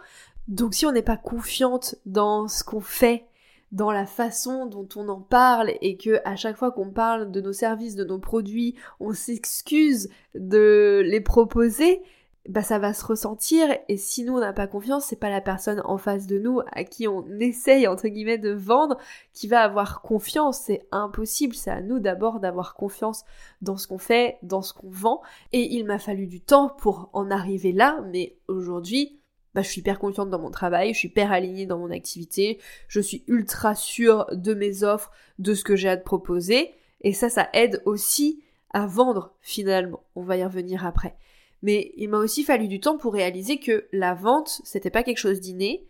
Donc, 0.49 0.75
si 0.75 0.87
on 0.87 0.93
n'est 0.93 1.03
pas 1.03 1.17
confiante 1.17 1.97
dans 2.05 2.49
ce 2.49 2.65
qu'on 2.65 2.81
fait, 2.81 3.27
dans 3.73 3.91
la 3.91 4.07
façon 4.07 4.67
dont 4.67 4.89
on 4.95 5.09
en 5.09 5.21
parle 5.21 5.73
et 5.81 5.97
que 5.97 6.21
à 6.25 6.37
chaque 6.37 6.57
fois 6.57 6.71
qu'on 6.71 6.91
parle 6.91 7.33
de 7.33 7.41
nos 7.41 7.53
services, 7.53 7.97
de 7.97 8.05
nos 8.05 8.21
produits, 8.21 8.77
on 9.01 9.13
s'excuse 9.13 10.11
de 10.37 11.03
les 11.05 11.21
proposer, 11.21 12.01
bah 12.49 12.63
ça 12.63 12.79
va 12.79 12.93
se 12.93 13.05
ressentir. 13.05 13.67
Et 13.89 13.97
si 13.97 14.25
nous 14.25 14.35
on 14.35 14.41
n'a 14.41 14.53
pas 14.53 14.67
confiance, 14.67 15.07
c'est 15.07 15.19
pas 15.19 15.31
la 15.31 15.41
personne 15.41 15.81
en 15.85 15.99
face 15.99 16.27
de 16.27 16.39
nous 16.39 16.61
à 16.73 16.85
qui 16.85 17.09
on 17.09 17.27
essaye 17.41 17.87
entre 17.87 18.09
guillemets 18.09 18.39
de 18.39 18.53
vendre 18.53 18.99
qui 19.33 19.49
va 19.49 19.63
avoir 19.63 20.03
confiance, 20.03 20.61
c'est 20.61 20.87
impossible, 20.93 21.55
c'est 21.55 21.71
à 21.71 21.81
nous 21.81 21.99
d'abord 21.99 22.41
d'avoir 22.41 22.75
confiance 22.75 23.25
dans 23.63 23.77
ce 23.77 23.87
qu'on 23.87 23.99
fait, 23.99 24.39
dans 24.43 24.63
ce 24.63 24.75
qu'on 24.75 24.91
vend. 24.91 25.23
Et 25.53 25.75
il 25.75 25.85
m'a 25.85 25.99
fallu 25.99 26.27
du 26.27 26.41
temps 26.41 26.69
pour 26.69 27.11
en 27.13 27.31
arriver 27.31 27.73
là, 27.73 28.05
mais 28.13 28.37
aujourd'hui 28.49 29.19
bah, 29.55 29.63
je 29.63 29.69
suis 29.69 29.81
hyper 29.81 30.01
confiante 30.01 30.31
dans 30.31 30.41
mon 30.41 30.51
travail, 30.51 30.93
je 30.93 30.99
suis 30.99 31.09
hyper 31.09 31.31
alignée 31.31 31.65
dans 31.65 31.79
mon 31.79 31.93
activité, 31.93 32.59
je 32.89 33.01
suis 33.01 33.23
ultra 33.29 33.77
sûre 33.77 34.27
de 34.33 34.53
mes 34.53 34.83
offres, 34.83 35.13
de 35.39 35.55
ce 35.55 35.63
que 35.63 35.77
j'ai 35.77 35.89
à 35.89 35.97
te 35.97 36.03
proposer, 36.03 36.75
et 37.03 37.13
ça, 37.13 37.29
ça 37.29 37.49
aide 37.53 37.81
aussi 37.85 38.43
à 38.73 38.87
vendre 38.87 39.33
finalement. 39.41 40.03
On 40.17 40.23
va 40.23 40.37
y 40.37 40.45
revenir 40.45 40.85
après. 40.85 41.17
Mais 41.65 41.95
il 41.97 42.11
m'a 42.11 42.19
aussi 42.19 42.45
fallu 42.45 42.69
du 42.69 42.79
temps 42.79 42.99
pour 42.99 43.15
réaliser 43.15 43.59
que 43.59 43.87
la 43.91 44.13
vente, 44.13 44.61
c'était 44.65 44.91
pas 44.91 45.03
quelque 45.03 45.17
chose 45.17 45.41
d'inné, 45.41 45.87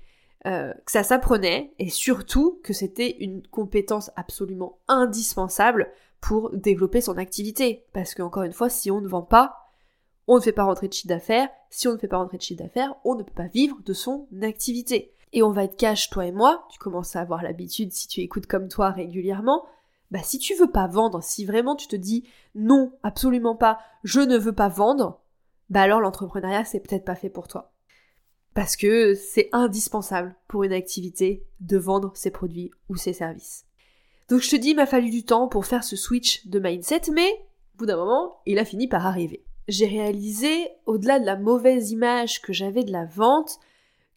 euh, 0.47 0.73
que 0.73 0.93
ça 0.93 1.03
s'apprenait, 1.03 1.73
et 1.81 1.91
surtout 1.91 2.61
que 2.63 2.73
c'était 2.73 3.17
une 3.19 3.45
compétence 3.49 4.13
absolument 4.15 4.79
indispensable 4.87 5.91
pour 6.21 6.51
développer 6.57 7.01
son 7.01 7.19
activité. 7.19 7.87
Parce 7.93 8.15
qu'encore 8.15 8.45
une 8.45 8.53
fois, 8.53 8.69
si 8.69 8.93
on 8.93 9.01
ne 9.01 9.09
vend 9.09 9.23
pas, 9.23 9.73
on 10.29 10.37
ne 10.37 10.41
fait 10.41 10.53
pas 10.53 10.63
rentrer 10.63 10.87
de 10.87 10.93
chiffre 10.93 11.09
d'affaires. 11.09 11.49
Si 11.71 11.89
on 11.89 11.95
ne 11.95 11.99
fait 11.99 12.07
pas 12.07 12.19
rentrer 12.19 12.37
de 12.37 12.43
chiffre 12.43 12.63
d'affaires, 12.63 12.95
on 13.05 13.17
ne 13.17 13.25
peut 13.25 13.35
pas 13.35 13.49
vivre 13.49 13.79
de 13.85 13.93
son 13.93 14.29
activité. 14.43 15.13
Et 15.33 15.43
on 15.43 15.51
va 15.51 15.65
être 15.65 15.77
cash, 15.77 16.09
toi 16.09 16.25
et 16.25 16.31
moi, 16.31 16.69
tu 16.71 16.79
commences 16.79 17.17
à 17.17 17.21
avoir 17.21 17.43
l'habitude 17.43 17.93
si 17.93 18.07
tu 18.07 18.21
écoutes 18.21 18.47
comme 18.47 18.69
toi 18.69 18.91
régulièrement, 18.91 19.65
bah 20.13 20.23
si 20.23 20.39
tu 20.39 20.55
veux 20.55 20.71
pas 20.71 20.87
vendre, 20.87 21.21
si 21.21 21.45
vraiment 21.45 21.75
tu 21.75 21.89
te 21.89 21.97
dis 21.97 22.23
non, 22.55 22.93
absolument 23.03 23.57
pas, 23.57 23.81
je 24.05 24.21
ne 24.21 24.39
veux 24.39 24.53
pas 24.53 24.69
vendre, 24.69 25.21
bah 25.71 25.83
alors 25.83 26.01
l'entrepreneuriat 26.01 26.65
c'est 26.65 26.81
peut-être 26.81 27.05
pas 27.05 27.15
fait 27.15 27.31
pour 27.31 27.49
toi. 27.49 27.73
Parce 28.55 28.77
que 28.77 29.15
c'est 29.15 29.49
indispensable 29.53 30.37
pour 30.47 30.63
une 30.63 30.73
activité 30.73 31.45
de 31.61 31.77
vendre 31.77 32.13
ses 32.15 32.31
produits 32.31 32.71
ou 32.89 32.97
ses 32.97 33.13
services. 33.13 33.67
Donc 34.29 34.41
je 34.41 34.51
te 34.51 34.57
dis, 34.57 34.71
il 34.71 34.77
m'a 34.77 34.87
fallu 34.87 35.11
du 35.11 35.25
temps 35.25 35.49
pour 35.49 35.67
faire 35.67 35.85
ce 35.85 35.97
switch 35.97 36.47
de 36.47 36.61
mindset, 36.61 37.03
mais 37.13 37.29
au 37.75 37.79
bout 37.79 37.87
d'un 37.87 37.97
moment, 37.97 38.41
il 38.47 38.59
a 38.59 38.65
fini 38.65 38.87
par 38.87 39.07
arriver 39.07 39.45
j'ai 39.69 39.87
réalisé, 39.87 40.69
au-delà 40.87 41.19
de 41.19 41.25
la 41.25 41.37
mauvaise 41.37 41.91
image 41.91 42.43
que 42.43 42.53
j'avais 42.53 42.85
de 42.85 42.93
la 42.93 43.07
vente, 43.07 43.59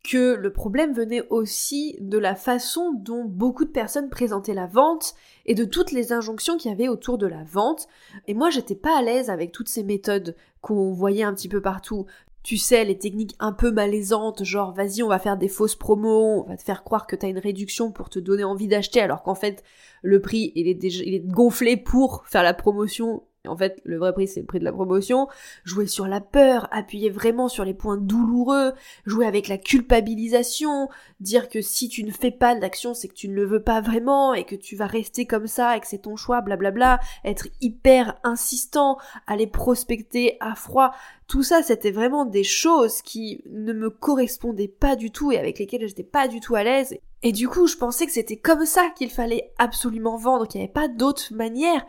que 0.04 0.36
le 0.36 0.54
problème 0.54 0.94
venait 0.94 1.28
aussi 1.30 1.98
de 2.00 2.18
la 2.18 2.36
façon 2.36 2.94
dont 2.94 3.26
beaucoup 3.26 3.66
de 3.66 3.72
personnes 3.72 4.10
présentaient 4.10 4.54
la 4.54 4.68
vente 4.68 5.16
et 5.46 5.56
de 5.56 5.66
toutes 5.66 5.92
les 5.92 6.14
injonctions 6.14 6.58
qu'il 6.58 6.72
y 6.72 6.74
avait 6.74 6.88
autour 6.88 7.18
de 7.18 7.28
la 7.28 7.44
vente. 7.44 7.88
Et 8.28 8.34
moi, 8.34 8.50
j'étais 8.50 8.76
pas 8.76 8.98
à 8.98 9.02
l'aise 9.02 9.30
avec 9.30 9.52
toutes 9.52 9.70
ces 9.70 9.84
méthodes 9.84 10.36
qu'on 10.62 10.94
voyait 10.94 11.24
un 11.24 11.34
petit 11.34 11.50
peu 11.50 11.62
partout. 11.62 12.06
Tu 12.44 12.58
sais, 12.58 12.86
les 12.86 12.98
techniques 12.98 13.36
un 13.40 13.52
peu 13.52 13.72
malaisantes, 13.72 14.44
genre 14.44 14.74
vas-y, 14.74 15.04
on 15.04 15.10
va 15.10 15.20
faire 15.20 15.36
des 15.36 15.50
fausses 15.50 15.76
promos, 15.76 16.46
on 16.46 16.50
va 16.50 16.56
te 16.56 16.64
faire 16.64 16.86
croire 16.86 17.06
que 17.06 17.18
t'as 17.18 17.28
une 17.28 17.40
réduction 17.40 17.92
pour 17.92 18.10
te 18.10 18.20
donner 18.20 18.46
envie 18.46 18.70
d'acheter, 18.70 19.02
alors 19.02 19.22
qu'en 19.22 19.36
fait, 19.36 19.64
le 20.02 20.22
prix, 20.22 20.54
il 20.56 20.68
est, 20.70 20.82
est 20.86 21.28
gonflé 21.28 21.76
pour 21.76 22.26
faire 22.26 22.44
la 22.44 22.54
promotion 22.54 23.24
en 23.48 23.58
fait, 23.58 23.80
le 23.84 23.98
vrai 23.98 24.14
prix, 24.14 24.28
c'est 24.28 24.42
le 24.42 24.46
prix 24.46 24.60
de 24.60 24.64
la 24.64 24.72
promotion. 24.72 25.28
Jouer 25.64 25.88
sur 25.88 26.08
la 26.08 26.22
peur, 26.22 26.68
appuyer 26.72 27.10
vraiment 27.10 27.48
sur 27.48 27.66
les 27.66 27.74
points 27.74 27.98
douloureux, 27.98 28.74
jouer 29.06 29.26
avec 29.26 29.48
la 29.48 29.58
culpabilisation, 29.58 30.90
dire 31.20 31.50
que 31.50 31.62
si 31.62 31.90
tu 31.90 32.04
ne 32.04 32.12
fais 32.12 32.32
pas 32.32 32.56
d'action, 32.56 32.94
c'est 32.94 33.08
que 33.08 33.14
tu 33.14 33.30
ne 33.30 33.36
le 33.36 33.46
veux 33.46 33.64
pas 33.64 33.82
vraiment 33.82 34.34
et 34.34 34.44
que 34.44 34.56
tu 34.56 34.76
vas 34.76 34.88
rester 34.88 35.26
comme 35.26 35.48
ça 35.48 35.76
et 35.76 35.80
que 35.80 35.88
c'est 35.88 36.04
ton 36.04 36.16
choix, 36.16 36.42
blablabla, 36.42 37.00
être 37.24 37.48
hyper 37.62 38.20
insistant, 38.24 38.98
aller 39.26 39.48
prospecter 39.48 40.38
à 40.40 40.56
froid. 40.56 40.94
Tout 41.28 41.44
ça, 41.44 41.62
c'était 41.62 41.92
vraiment 41.92 42.26
des 42.26 42.44
choses 42.44 43.02
qui 43.02 43.42
ne 43.50 43.74
me 43.74 43.90
correspondaient 43.90 44.68
pas 44.68 44.96
du 44.96 45.12
tout 45.12 45.32
et 45.32 45.38
avec 45.38 45.60
lesquelles 45.60 45.88
j'étais 45.88 46.04
pas 46.04 46.28
du 46.28 46.40
tout 46.40 46.56
à 46.56 46.64
l'aise. 46.64 46.98
Et 47.24 47.32
du 47.32 47.50
coup, 47.50 47.68
je 47.68 47.76
pensais 47.76 48.06
que 48.06 48.12
c'était 48.12 48.38
comme 48.38 48.66
ça 48.66 48.90
qu'il 48.96 49.10
fallait 49.10 49.52
absolument 49.58 50.18
vendre, 50.18 50.48
qu'il 50.48 50.62
n'y 50.62 50.66
avait 50.66 50.74
pas 50.74 50.88
d'autre 50.88 51.34
manière. 51.34 51.86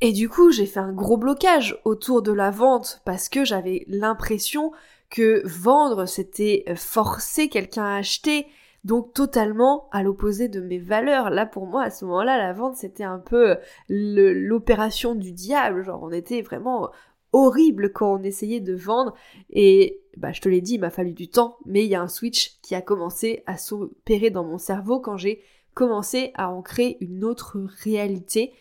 Et 0.00 0.12
du 0.12 0.28
coup, 0.28 0.52
j'ai 0.52 0.66
fait 0.66 0.80
un 0.80 0.92
gros 0.92 1.16
blocage 1.16 1.80
autour 1.84 2.22
de 2.22 2.32
la 2.32 2.50
vente 2.50 3.00
parce 3.04 3.28
que 3.28 3.44
j'avais 3.44 3.84
l'impression 3.88 4.70
que 5.10 5.42
vendre, 5.44 6.06
c'était 6.06 6.64
forcer 6.76 7.48
quelqu'un 7.48 7.84
à 7.84 7.96
acheter, 7.96 8.46
donc 8.84 9.12
totalement 9.12 9.88
à 9.90 10.02
l'opposé 10.02 10.48
de 10.48 10.60
mes 10.60 10.78
valeurs. 10.78 11.30
Là, 11.30 11.46
pour 11.46 11.66
moi, 11.66 11.82
à 11.84 11.90
ce 11.90 12.04
moment-là, 12.04 12.38
la 12.38 12.52
vente, 12.52 12.76
c'était 12.76 13.04
un 13.04 13.18
peu 13.18 13.56
l'opération 13.88 15.16
du 15.16 15.32
diable. 15.32 15.82
Genre, 15.82 16.00
on 16.02 16.12
était 16.12 16.42
vraiment 16.42 16.90
horrible 17.32 17.92
quand 17.92 18.20
on 18.20 18.22
essayait 18.22 18.60
de 18.60 18.74
vendre. 18.74 19.14
Et 19.50 20.00
bah, 20.16 20.30
je 20.32 20.40
te 20.40 20.48
l'ai 20.48 20.60
dit, 20.60 20.74
il 20.74 20.80
m'a 20.80 20.90
fallu 20.90 21.12
du 21.12 21.28
temps, 21.28 21.58
mais 21.66 21.84
il 21.84 21.88
y 21.88 21.96
a 21.96 22.02
un 22.02 22.08
switch 22.08 22.60
qui 22.62 22.76
a 22.76 22.82
commencé 22.82 23.42
à 23.46 23.56
s'opérer 23.56 24.30
dans 24.30 24.44
mon 24.44 24.58
cerveau 24.58 25.00
quand 25.00 25.16
j'ai 25.16 25.42
commencé 25.74 26.30
à 26.34 26.50
en 26.50 26.62
créer 26.62 26.98
une 27.00 27.24
autre 27.24 27.58
réalité 27.82 28.52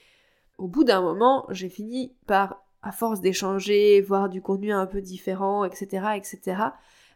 au 0.58 0.68
bout 0.68 0.84
d'un 0.84 1.02
moment, 1.02 1.46
j'ai 1.50 1.70
fini 1.70 2.16
par, 2.26 2.64
à 2.82 2.92
force 2.92 3.22
d'échanger, 3.22 4.02
voir 4.02 4.30
du 4.30 4.42
contenu 4.42 4.72
un 4.72 4.86
peu 4.86 5.02
différent, 5.02 5.64
etc., 5.64 6.08
etc., 6.16 6.62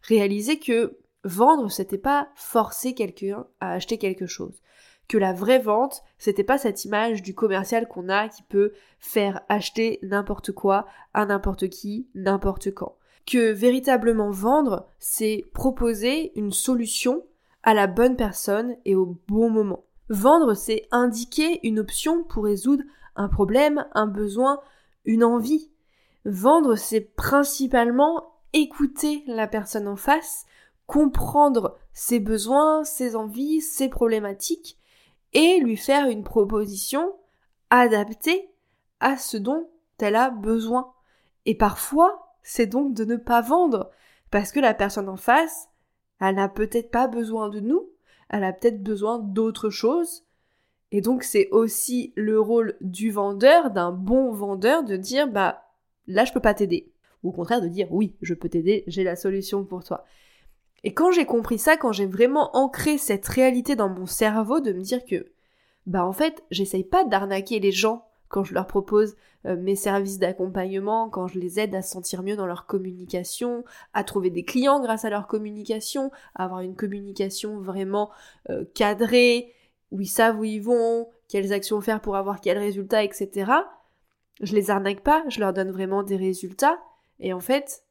réaliser 0.03 0.59
que 0.59 0.97
vendre, 1.23 1.69
c'était 1.69 1.97
pas 1.97 2.29
forcer 2.35 2.93
quelqu'un 2.93 3.45
à 3.59 3.73
acheter 3.73 3.97
quelque 3.97 4.25
chose. 4.25 4.61
Que 5.07 5.17
la 5.17 5.33
vraie 5.33 5.59
vente, 5.59 6.03
c'était 6.17 6.43
pas 6.43 6.57
cette 6.57 6.85
image 6.85 7.21
du 7.21 7.35
commercial 7.35 7.87
qu'on 7.87 8.09
a 8.09 8.29
qui 8.29 8.43
peut 8.43 8.71
faire 8.99 9.41
acheter 9.49 9.99
n'importe 10.03 10.51
quoi 10.51 10.87
à 11.13 11.25
n'importe 11.25 11.69
qui, 11.69 12.07
n'importe 12.15 12.73
quand. 12.73 12.95
Que 13.25 13.51
véritablement 13.51 14.31
vendre, 14.31 14.87
c'est 14.99 15.45
proposer 15.53 16.31
une 16.39 16.51
solution 16.51 17.23
à 17.63 17.73
la 17.73 17.87
bonne 17.87 18.15
personne 18.15 18.75
et 18.85 18.95
au 18.95 19.17
bon 19.27 19.49
moment. 19.49 19.83
Vendre, 20.09 20.55
c'est 20.55 20.87
indiquer 20.91 21.65
une 21.65 21.79
option 21.79 22.23
pour 22.23 22.45
résoudre 22.45 22.83
un 23.15 23.27
problème, 23.27 23.85
un 23.93 24.07
besoin, 24.07 24.61
une 25.05 25.23
envie. 25.23 25.71
Vendre, 26.25 26.75
c'est 26.75 27.01
principalement 27.01 28.33
écouter 28.53 29.23
la 29.27 29.47
personne 29.47 29.87
en 29.87 29.95
face, 29.95 30.45
comprendre 30.85 31.77
ses 31.93 32.19
besoins, 32.19 32.83
ses 32.83 33.15
envies, 33.15 33.61
ses 33.61 33.89
problématiques, 33.89 34.77
et 35.33 35.59
lui 35.59 35.77
faire 35.77 36.07
une 36.07 36.23
proposition 36.23 37.13
adaptée 37.69 38.49
à 38.99 39.17
ce 39.17 39.37
dont 39.37 39.69
elle 39.99 40.15
a 40.15 40.29
besoin. 40.29 40.93
Et 41.45 41.55
parfois, 41.55 42.35
c'est 42.43 42.67
donc 42.67 42.93
de 42.93 43.05
ne 43.05 43.15
pas 43.15 43.41
vendre, 43.41 43.91
parce 44.29 44.51
que 44.51 44.59
la 44.59 44.73
personne 44.73 45.09
en 45.09 45.17
face, 45.17 45.69
Elle 46.19 46.35
n'a 46.35 46.49
peut-être 46.49 46.91
pas 46.91 47.07
besoin 47.07 47.49
de 47.49 47.59
nous, 47.59 47.89
elle 48.29 48.43
a 48.43 48.53
peut-être 48.53 48.83
besoin 48.83 49.17
d'autre 49.17 49.71
chose. 49.71 50.23
Et 50.91 51.01
donc 51.01 51.23
c'est 51.23 51.49
aussi 51.51 52.13
le 52.15 52.39
rôle 52.39 52.75
du 52.81 53.11
vendeur, 53.11 53.71
d'un 53.71 53.91
bon 53.91 54.31
vendeur, 54.31 54.83
de 54.83 54.97
dire 54.97 55.27
bah 55.27 55.63
là 56.07 56.25
je 56.25 56.33
peux 56.33 56.39
pas 56.39 56.53
t'aider. 56.53 56.91
Ou 57.23 57.29
au 57.29 57.31
contraire 57.31 57.61
de 57.61 57.67
dire 57.67 57.87
oui, 57.91 58.15
je 58.21 58.33
peux 58.33 58.49
t'aider, 58.49 58.83
j'ai 58.87 59.03
la 59.03 59.15
solution 59.15 59.63
pour 59.63 59.83
toi. 59.83 60.05
Et 60.83 60.93
quand 60.93 61.11
j'ai 61.11 61.25
compris 61.25 61.59
ça, 61.59 61.77
quand 61.77 61.91
j'ai 61.91 62.07
vraiment 62.07 62.55
ancré 62.55 62.97
cette 62.97 63.27
réalité 63.27 63.75
dans 63.75 63.89
mon 63.89 64.05
cerveau, 64.05 64.59
de 64.59 64.73
me 64.73 64.81
dire 64.81 65.05
que 65.05 65.31
bah 65.85 66.05
en 66.05 66.13
fait, 66.13 66.43
j'essaye 66.51 66.83
pas 66.83 67.03
d'arnaquer 67.03 67.59
les 67.59 67.71
gens 67.71 68.05
quand 68.27 68.43
je 68.43 68.53
leur 68.53 68.65
propose 68.65 69.15
euh, 69.45 69.57
mes 69.57 69.75
services 69.75 70.19
d'accompagnement, 70.19 71.09
quand 71.09 71.27
je 71.27 71.37
les 71.37 71.59
aide 71.59 71.75
à 71.75 71.81
se 71.81 71.91
sentir 71.91 72.23
mieux 72.23 72.35
dans 72.35 72.45
leur 72.47 72.65
communication, 72.65 73.63
à 73.93 74.03
trouver 74.03 74.29
des 74.29 74.43
clients 74.43 74.79
grâce 74.79 75.05
à 75.05 75.09
leur 75.09 75.27
communication, 75.27 76.11
à 76.35 76.45
avoir 76.45 76.61
une 76.61 76.75
communication 76.75 77.59
vraiment 77.59 78.09
euh, 78.49 78.63
cadrée, 78.73 79.53
où 79.91 80.01
ils 80.01 80.07
savent 80.07 80.39
où 80.39 80.43
ils 80.43 80.61
vont, 80.61 81.07
quelles 81.27 81.53
actions 81.53 81.81
faire 81.81 82.01
pour 82.01 82.15
avoir 82.15 82.41
quels 82.41 82.57
résultats, 82.57 83.03
etc. 83.03 83.51
Je 84.41 84.55
les 84.55 84.71
arnaque 84.71 85.01
pas, 85.01 85.23
je 85.27 85.39
leur 85.39 85.53
donne 85.53 85.71
vraiment 85.71 86.03
des 86.03 86.15
résultats, 86.15 86.79
et 87.19 87.33
en 87.33 87.39
fait, 87.39 87.83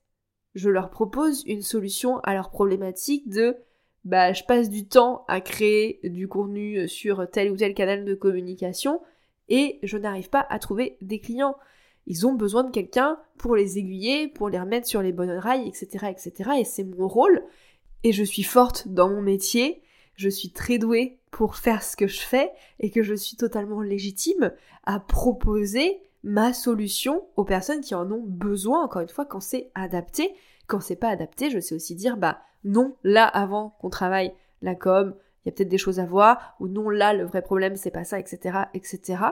je 0.55 0.69
leur 0.69 0.91
propose 0.91 1.45
une 1.47 1.63
solution 1.63 2.19
à 2.21 2.35
leur 2.35 2.51
problématique 2.51 3.29
de 3.29 3.57
bah 4.05 4.33
je 4.33 4.45
passe 4.45 4.71
du 4.71 4.87
temps 4.87 5.25
à 5.29 5.41
créer 5.41 6.01
du 6.05 6.27
contenu 6.27 6.89
sur 6.89 7.29
tel 7.31 7.51
ou 7.51 7.57
tel 7.57 7.75
canal 7.75 8.05
de 8.05 8.15
communication 8.15 9.01
et 9.49 9.79
je 9.83 9.99
n'arrive 9.99 10.31
pas 10.31 10.47
à 10.49 10.59
trouver 10.59 10.97
des 11.03 11.21
clients. 11.21 11.57
Ils 12.07 12.27
ont 12.27 12.33
besoin 12.33 12.65
de 12.65 12.71
quelqu'un 12.71 13.19
pour 13.37 13.57
les 13.57 13.79
aiguiller, 13.79 14.27
pour 14.27 14.49
les 14.49 14.59
remettre 14.59 14.87
sur 14.87 15.03
les 15.03 15.13
bonnes 15.13 15.31
rails, 15.31 15.69
etc., 15.69 16.07
etc. 16.09 16.51
Et 16.59 16.65
c'est 16.65 16.85
mon 16.85 17.07
rôle. 17.07 17.45
Et 18.03 18.13
je 18.13 18.25
suis 18.25 18.43
forte 18.43 18.89
dans 18.89 19.11
mon 19.11 19.21
métier. 19.21 19.83
Je 20.15 20.29
suis 20.29 20.51
très 20.51 20.79
douée 20.79 21.20
pour 21.31 21.57
faire 21.57 21.83
ce 21.83 21.97
que 21.97 22.07
je 22.07 22.21
fais 22.21 22.51
et 22.79 22.91
que 22.91 23.03
je 23.03 23.15
suis 23.15 23.37
totalement 23.37 23.81
légitime 23.81 24.53
à 24.85 25.01
proposer 25.01 26.03
ma 26.23 26.53
solution 26.53 27.27
aux 27.37 27.45
personnes 27.45 27.81
qui 27.81 27.95
en 27.95 28.11
ont 28.11 28.25
besoin, 28.25 28.85
encore 28.85 29.03
une 29.03 29.09
fois, 29.09 29.25
quand 29.25 29.41
c'est 29.41 29.71
adapté. 29.75 30.35
Quand 30.67 30.81
c'est 30.81 30.97
pas 30.97 31.09
adapté, 31.09 31.51
je 31.51 31.61
sais 31.61 31.75
aussi 31.75 31.95
dire, 31.95 32.17
bah, 32.17 32.41
non, 32.65 32.97
là, 33.03 33.27
avant 33.27 33.71
qu'on 33.81 33.91
travaille 33.91 34.33
la 34.63 34.75
com, 34.75 35.15
il 35.45 35.49
y 35.49 35.53
a 35.53 35.53
peut-être 35.53 35.69
des 35.69 35.79
choses 35.79 36.01
à 36.01 36.05
voir, 36.05 36.55
ou 36.61 36.69
non, 36.69 36.91
là, 36.91 37.15
le 37.15 37.25
vrai 37.25 37.43
problème, 37.43 37.77
c'est 37.77 37.91
pas 37.91 38.05
ça, 38.05 38.21
etc., 38.21 38.59
etc., 38.75 39.23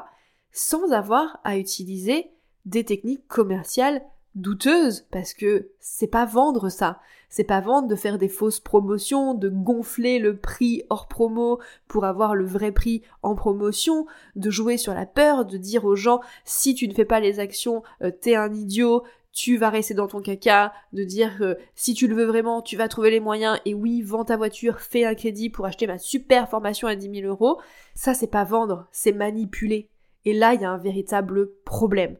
sans 0.50 0.92
avoir 0.92 1.38
à 1.44 1.58
utiliser 1.58 2.30
des 2.64 2.84
techniques 2.84 3.28
commerciales 3.28 4.02
douteuses, 4.40 5.06
parce 5.10 5.34
que 5.34 5.70
c'est 5.80 6.06
pas 6.06 6.24
vendre 6.24 6.68
ça. 6.68 7.00
C'est 7.28 7.44
pas 7.44 7.60
vendre 7.60 7.88
de 7.88 7.94
faire 7.94 8.16
des 8.16 8.28
fausses 8.28 8.60
promotions, 8.60 9.34
de 9.34 9.48
gonfler 9.48 10.18
le 10.18 10.38
prix 10.38 10.84
hors 10.88 11.08
promo 11.08 11.60
pour 11.86 12.04
avoir 12.04 12.34
le 12.34 12.46
vrai 12.46 12.72
prix 12.72 13.02
en 13.22 13.34
promotion, 13.34 14.06
de 14.34 14.50
jouer 14.50 14.78
sur 14.78 14.94
la 14.94 15.04
peur, 15.04 15.44
de 15.44 15.58
dire 15.58 15.84
aux 15.84 15.96
gens 15.96 16.20
si 16.44 16.74
tu 16.74 16.88
ne 16.88 16.94
fais 16.94 17.04
pas 17.04 17.20
les 17.20 17.38
actions, 17.38 17.82
euh, 18.02 18.10
t'es 18.10 18.34
un 18.34 18.54
idiot, 18.54 19.04
tu 19.32 19.56
vas 19.56 19.70
rester 19.70 19.94
dans 19.94 20.08
ton 20.08 20.20
caca, 20.20 20.72
de 20.92 21.04
dire 21.04 21.36
que 21.38 21.58
si 21.74 21.94
tu 21.94 22.08
le 22.08 22.14
veux 22.14 22.24
vraiment, 22.24 22.62
tu 22.62 22.76
vas 22.76 22.88
trouver 22.88 23.10
les 23.10 23.20
moyens, 23.20 23.60
et 23.66 23.74
oui, 23.74 24.02
vends 24.02 24.24
ta 24.24 24.36
voiture, 24.36 24.80
fais 24.80 25.04
un 25.04 25.14
crédit 25.14 25.50
pour 25.50 25.66
acheter 25.66 25.86
ma 25.86 25.98
super 25.98 26.48
formation 26.48 26.88
à 26.88 26.96
10 26.96 27.20
000 27.20 27.28
euros, 27.28 27.60
ça 27.94 28.14
c'est 28.14 28.26
pas 28.26 28.44
vendre, 28.44 28.88
c'est 28.90 29.12
manipuler. 29.12 29.90
Et 30.24 30.32
là, 30.32 30.54
il 30.54 30.62
y 30.62 30.64
a 30.64 30.70
un 30.70 30.78
véritable 30.78 31.52
problème. 31.64 32.16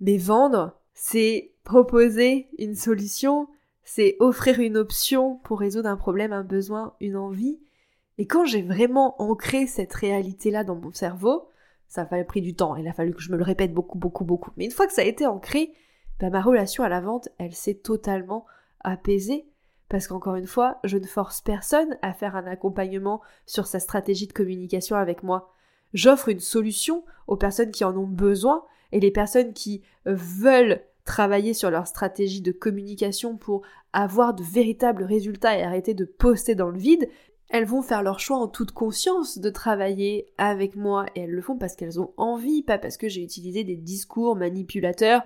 Mais 0.00 0.18
vendre, 0.18 0.78
c'est 0.94 1.51
proposer 1.64 2.48
une 2.58 2.74
solution, 2.74 3.48
c'est 3.84 4.16
offrir 4.20 4.60
une 4.60 4.76
option 4.76 5.36
pour 5.44 5.60
résoudre 5.60 5.88
un 5.88 5.96
problème, 5.96 6.32
un 6.32 6.44
besoin, 6.44 6.94
une 7.00 7.16
envie. 7.16 7.60
Et 8.18 8.26
quand 8.26 8.44
j'ai 8.44 8.62
vraiment 8.62 9.20
ancré 9.20 9.66
cette 9.66 9.92
réalité-là 9.92 10.64
dans 10.64 10.76
mon 10.76 10.92
cerveau, 10.92 11.48
ça 11.88 12.08
a 12.10 12.24
pris 12.24 12.40
du 12.40 12.54
temps, 12.54 12.76
il 12.76 12.88
a 12.88 12.92
fallu 12.92 13.12
que 13.12 13.20
je 13.20 13.30
me 13.30 13.36
le 13.36 13.44
répète 13.44 13.74
beaucoup, 13.74 13.98
beaucoup, 13.98 14.24
beaucoup. 14.24 14.50
Mais 14.56 14.64
une 14.64 14.70
fois 14.70 14.86
que 14.86 14.92
ça 14.92 15.02
a 15.02 15.06
été 15.06 15.26
ancré, 15.26 15.72
bah, 16.20 16.30
ma 16.30 16.40
relation 16.40 16.84
à 16.84 16.88
la 16.88 17.00
vente, 17.00 17.28
elle 17.38 17.52
s'est 17.52 17.74
totalement 17.74 18.46
apaisée. 18.80 19.46
Parce 19.88 20.06
qu'encore 20.06 20.36
une 20.36 20.46
fois, 20.46 20.78
je 20.84 20.96
ne 20.96 21.06
force 21.06 21.42
personne 21.42 21.98
à 22.00 22.14
faire 22.14 22.34
un 22.34 22.46
accompagnement 22.46 23.20
sur 23.44 23.66
sa 23.66 23.78
stratégie 23.78 24.26
de 24.26 24.32
communication 24.32 24.96
avec 24.96 25.22
moi. 25.22 25.52
J'offre 25.92 26.30
une 26.30 26.40
solution 26.40 27.04
aux 27.26 27.36
personnes 27.36 27.72
qui 27.72 27.84
en 27.84 27.94
ont 27.96 28.06
besoin 28.06 28.64
et 28.92 29.00
les 29.00 29.10
personnes 29.10 29.52
qui 29.52 29.82
veulent 30.06 30.80
travailler 31.04 31.54
sur 31.54 31.70
leur 31.70 31.86
stratégie 31.86 32.40
de 32.40 32.52
communication 32.52 33.36
pour 33.36 33.62
avoir 33.92 34.34
de 34.34 34.42
véritables 34.42 35.02
résultats 35.02 35.58
et 35.58 35.62
arrêter 35.62 35.94
de 35.94 36.04
poster 36.04 36.54
dans 36.54 36.70
le 36.70 36.78
vide, 36.78 37.08
elles 37.48 37.66
vont 37.66 37.82
faire 37.82 38.02
leur 38.02 38.18
choix 38.18 38.38
en 38.38 38.48
toute 38.48 38.72
conscience 38.72 39.38
de 39.38 39.50
travailler 39.50 40.32
avec 40.38 40.74
moi 40.74 41.06
et 41.14 41.20
elles 41.20 41.30
le 41.30 41.42
font 41.42 41.58
parce 41.58 41.76
qu'elles 41.76 42.00
ont 42.00 42.12
envie, 42.16 42.62
pas 42.62 42.78
parce 42.78 42.96
que 42.96 43.08
j'ai 43.08 43.22
utilisé 43.22 43.62
des 43.62 43.76
discours 43.76 44.36
manipulateurs 44.36 45.22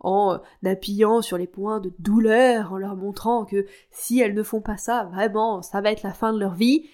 en 0.00 0.40
appuyant 0.64 1.22
sur 1.22 1.38
les 1.38 1.46
points 1.46 1.80
de 1.80 1.92
douleur, 1.98 2.72
en 2.72 2.78
leur 2.78 2.96
montrant 2.96 3.44
que 3.44 3.66
si 3.90 4.20
elles 4.20 4.34
ne 4.34 4.42
font 4.42 4.60
pas 4.60 4.76
ça, 4.76 5.04
vraiment, 5.04 5.62
ça 5.62 5.80
va 5.80 5.90
être 5.90 6.02
la 6.02 6.12
fin 6.12 6.32
de 6.32 6.38
leur 6.38 6.54
vie. 6.54 6.88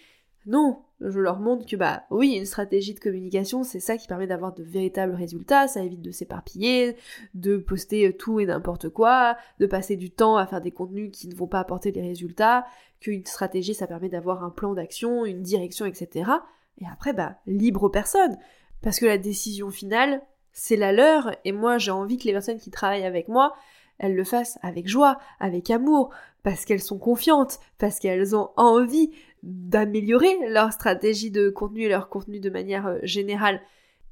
Non, 0.46 0.82
je 1.00 1.20
leur 1.20 1.40
montre 1.40 1.66
que 1.66 1.76
bah 1.76 2.04
oui, 2.10 2.36
une 2.36 2.46
stratégie 2.46 2.94
de 2.94 3.00
communication, 3.00 3.62
c'est 3.64 3.80
ça 3.80 3.96
qui 3.96 4.06
permet 4.06 4.26
d'avoir 4.26 4.54
de 4.54 4.62
véritables 4.62 5.14
résultats, 5.14 5.68
ça 5.68 5.82
évite 5.82 6.00
de 6.00 6.10
s'éparpiller, 6.10 6.96
de 7.34 7.58
poster 7.58 8.16
tout 8.16 8.40
et 8.40 8.46
n'importe 8.46 8.88
quoi, 8.88 9.36
de 9.60 9.66
passer 9.66 9.96
du 9.96 10.10
temps 10.10 10.36
à 10.36 10.46
faire 10.46 10.60
des 10.60 10.70
contenus 10.70 11.10
qui 11.12 11.28
ne 11.28 11.34
vont 11.34 11.46
pas 11.46 11.60
apporter 11.60 11.92
des 11.92 12.00
résultats, 12.00 12.66
qu'une 13.00 13.26
stratégie 13.26 13.74
ça 13.74 13.86
permet 13.86 14.08
d'avoir 14.08 14.42
un 14.42 14.50
plan 14.50 14.72
d'action, 14.72 15.26
une 15.26 15.42
direction, 15.42 15.84
etc. 15.84 16.30
Et 16.80 16.84
après 16.90 17.12
bah 17.12 17.36
libre 17.46 17.84
aux 17.84 17.90
personnes. 17.90 18.36
Parce 18.82 18.98
que 18.98 19.06
la 19.06 19.18
décision 19.18 19.70
finale, 19.70 20.22
c'est 20.52 20.76
la 20.76 20.92
leur, 20.92 21.36
et 21.44 21.52
moi 21.52 21.76
j'ai 21.76 21.90
envie 21.90 22.16
que 22.16 22.24
les 22.24 22.32
personnes 22.32 22.58
qui 22.58 22.70
travaillent 22.70 23.04
avec 23.04 23.28
moi, 23.28 23.54
elles 23.98 24.14
le 24.14 24.24
fassent 24.24 24.58
avec 24.62 24.88
joie, 24.88 25.18
avec 25.40 25.70
amour, 25.70 26.10
parce 26.42 26.64
qu'elles 26.64 26.82
sont 26.82 26.98
confiantes, 26.98 27.58
parce 27.78 27.98
qu'elles 27.98 28.36
ont 28.36 28.50
envie 28.56 29.10
d'améliorer 29.42 30.48
leur 30.48 30.72
stratégie 30.72 31.30
de 31.30 31.50
contenu 31.50 31.82
et 31.82 31.88
leur 31.88 32.08
contenu 32.08 32.40
de 32.40 32.50
manière 32.50 32.86
euh, 32.86 32.98
générale. 33.02 33.60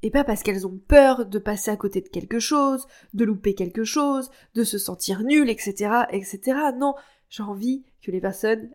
Et 0.01 0.11
pas 0.11 0.23
parce 0.23 0.43
qu'elles 0.43 0.67
ont 0.67 0.79
peur 0.87 1.25
de 1.25 1.39
passer 1.39 1.71
à 1.71 1.77
côté 1.77 2.01
de 2.01 2.09
quelque 2.09 2.39
chose, 2.39 2.85
de 3.13 3.25
louper 3.25 3.55
quelque 3.55 3.83
chose, 3.83 4.29
de 4.53 4.63
se 4.63 4.77
sentir 4.77 5.23
nul, 5.23 5.49
etc., 5.49 6.03
etc. 6.11 6.59
Non, 6.77 6.93
j'ai 7.29 7.43
envie 7.43 7.83
que 8.01 8.11
les 8.11 8.21
personnes 8.21 8.69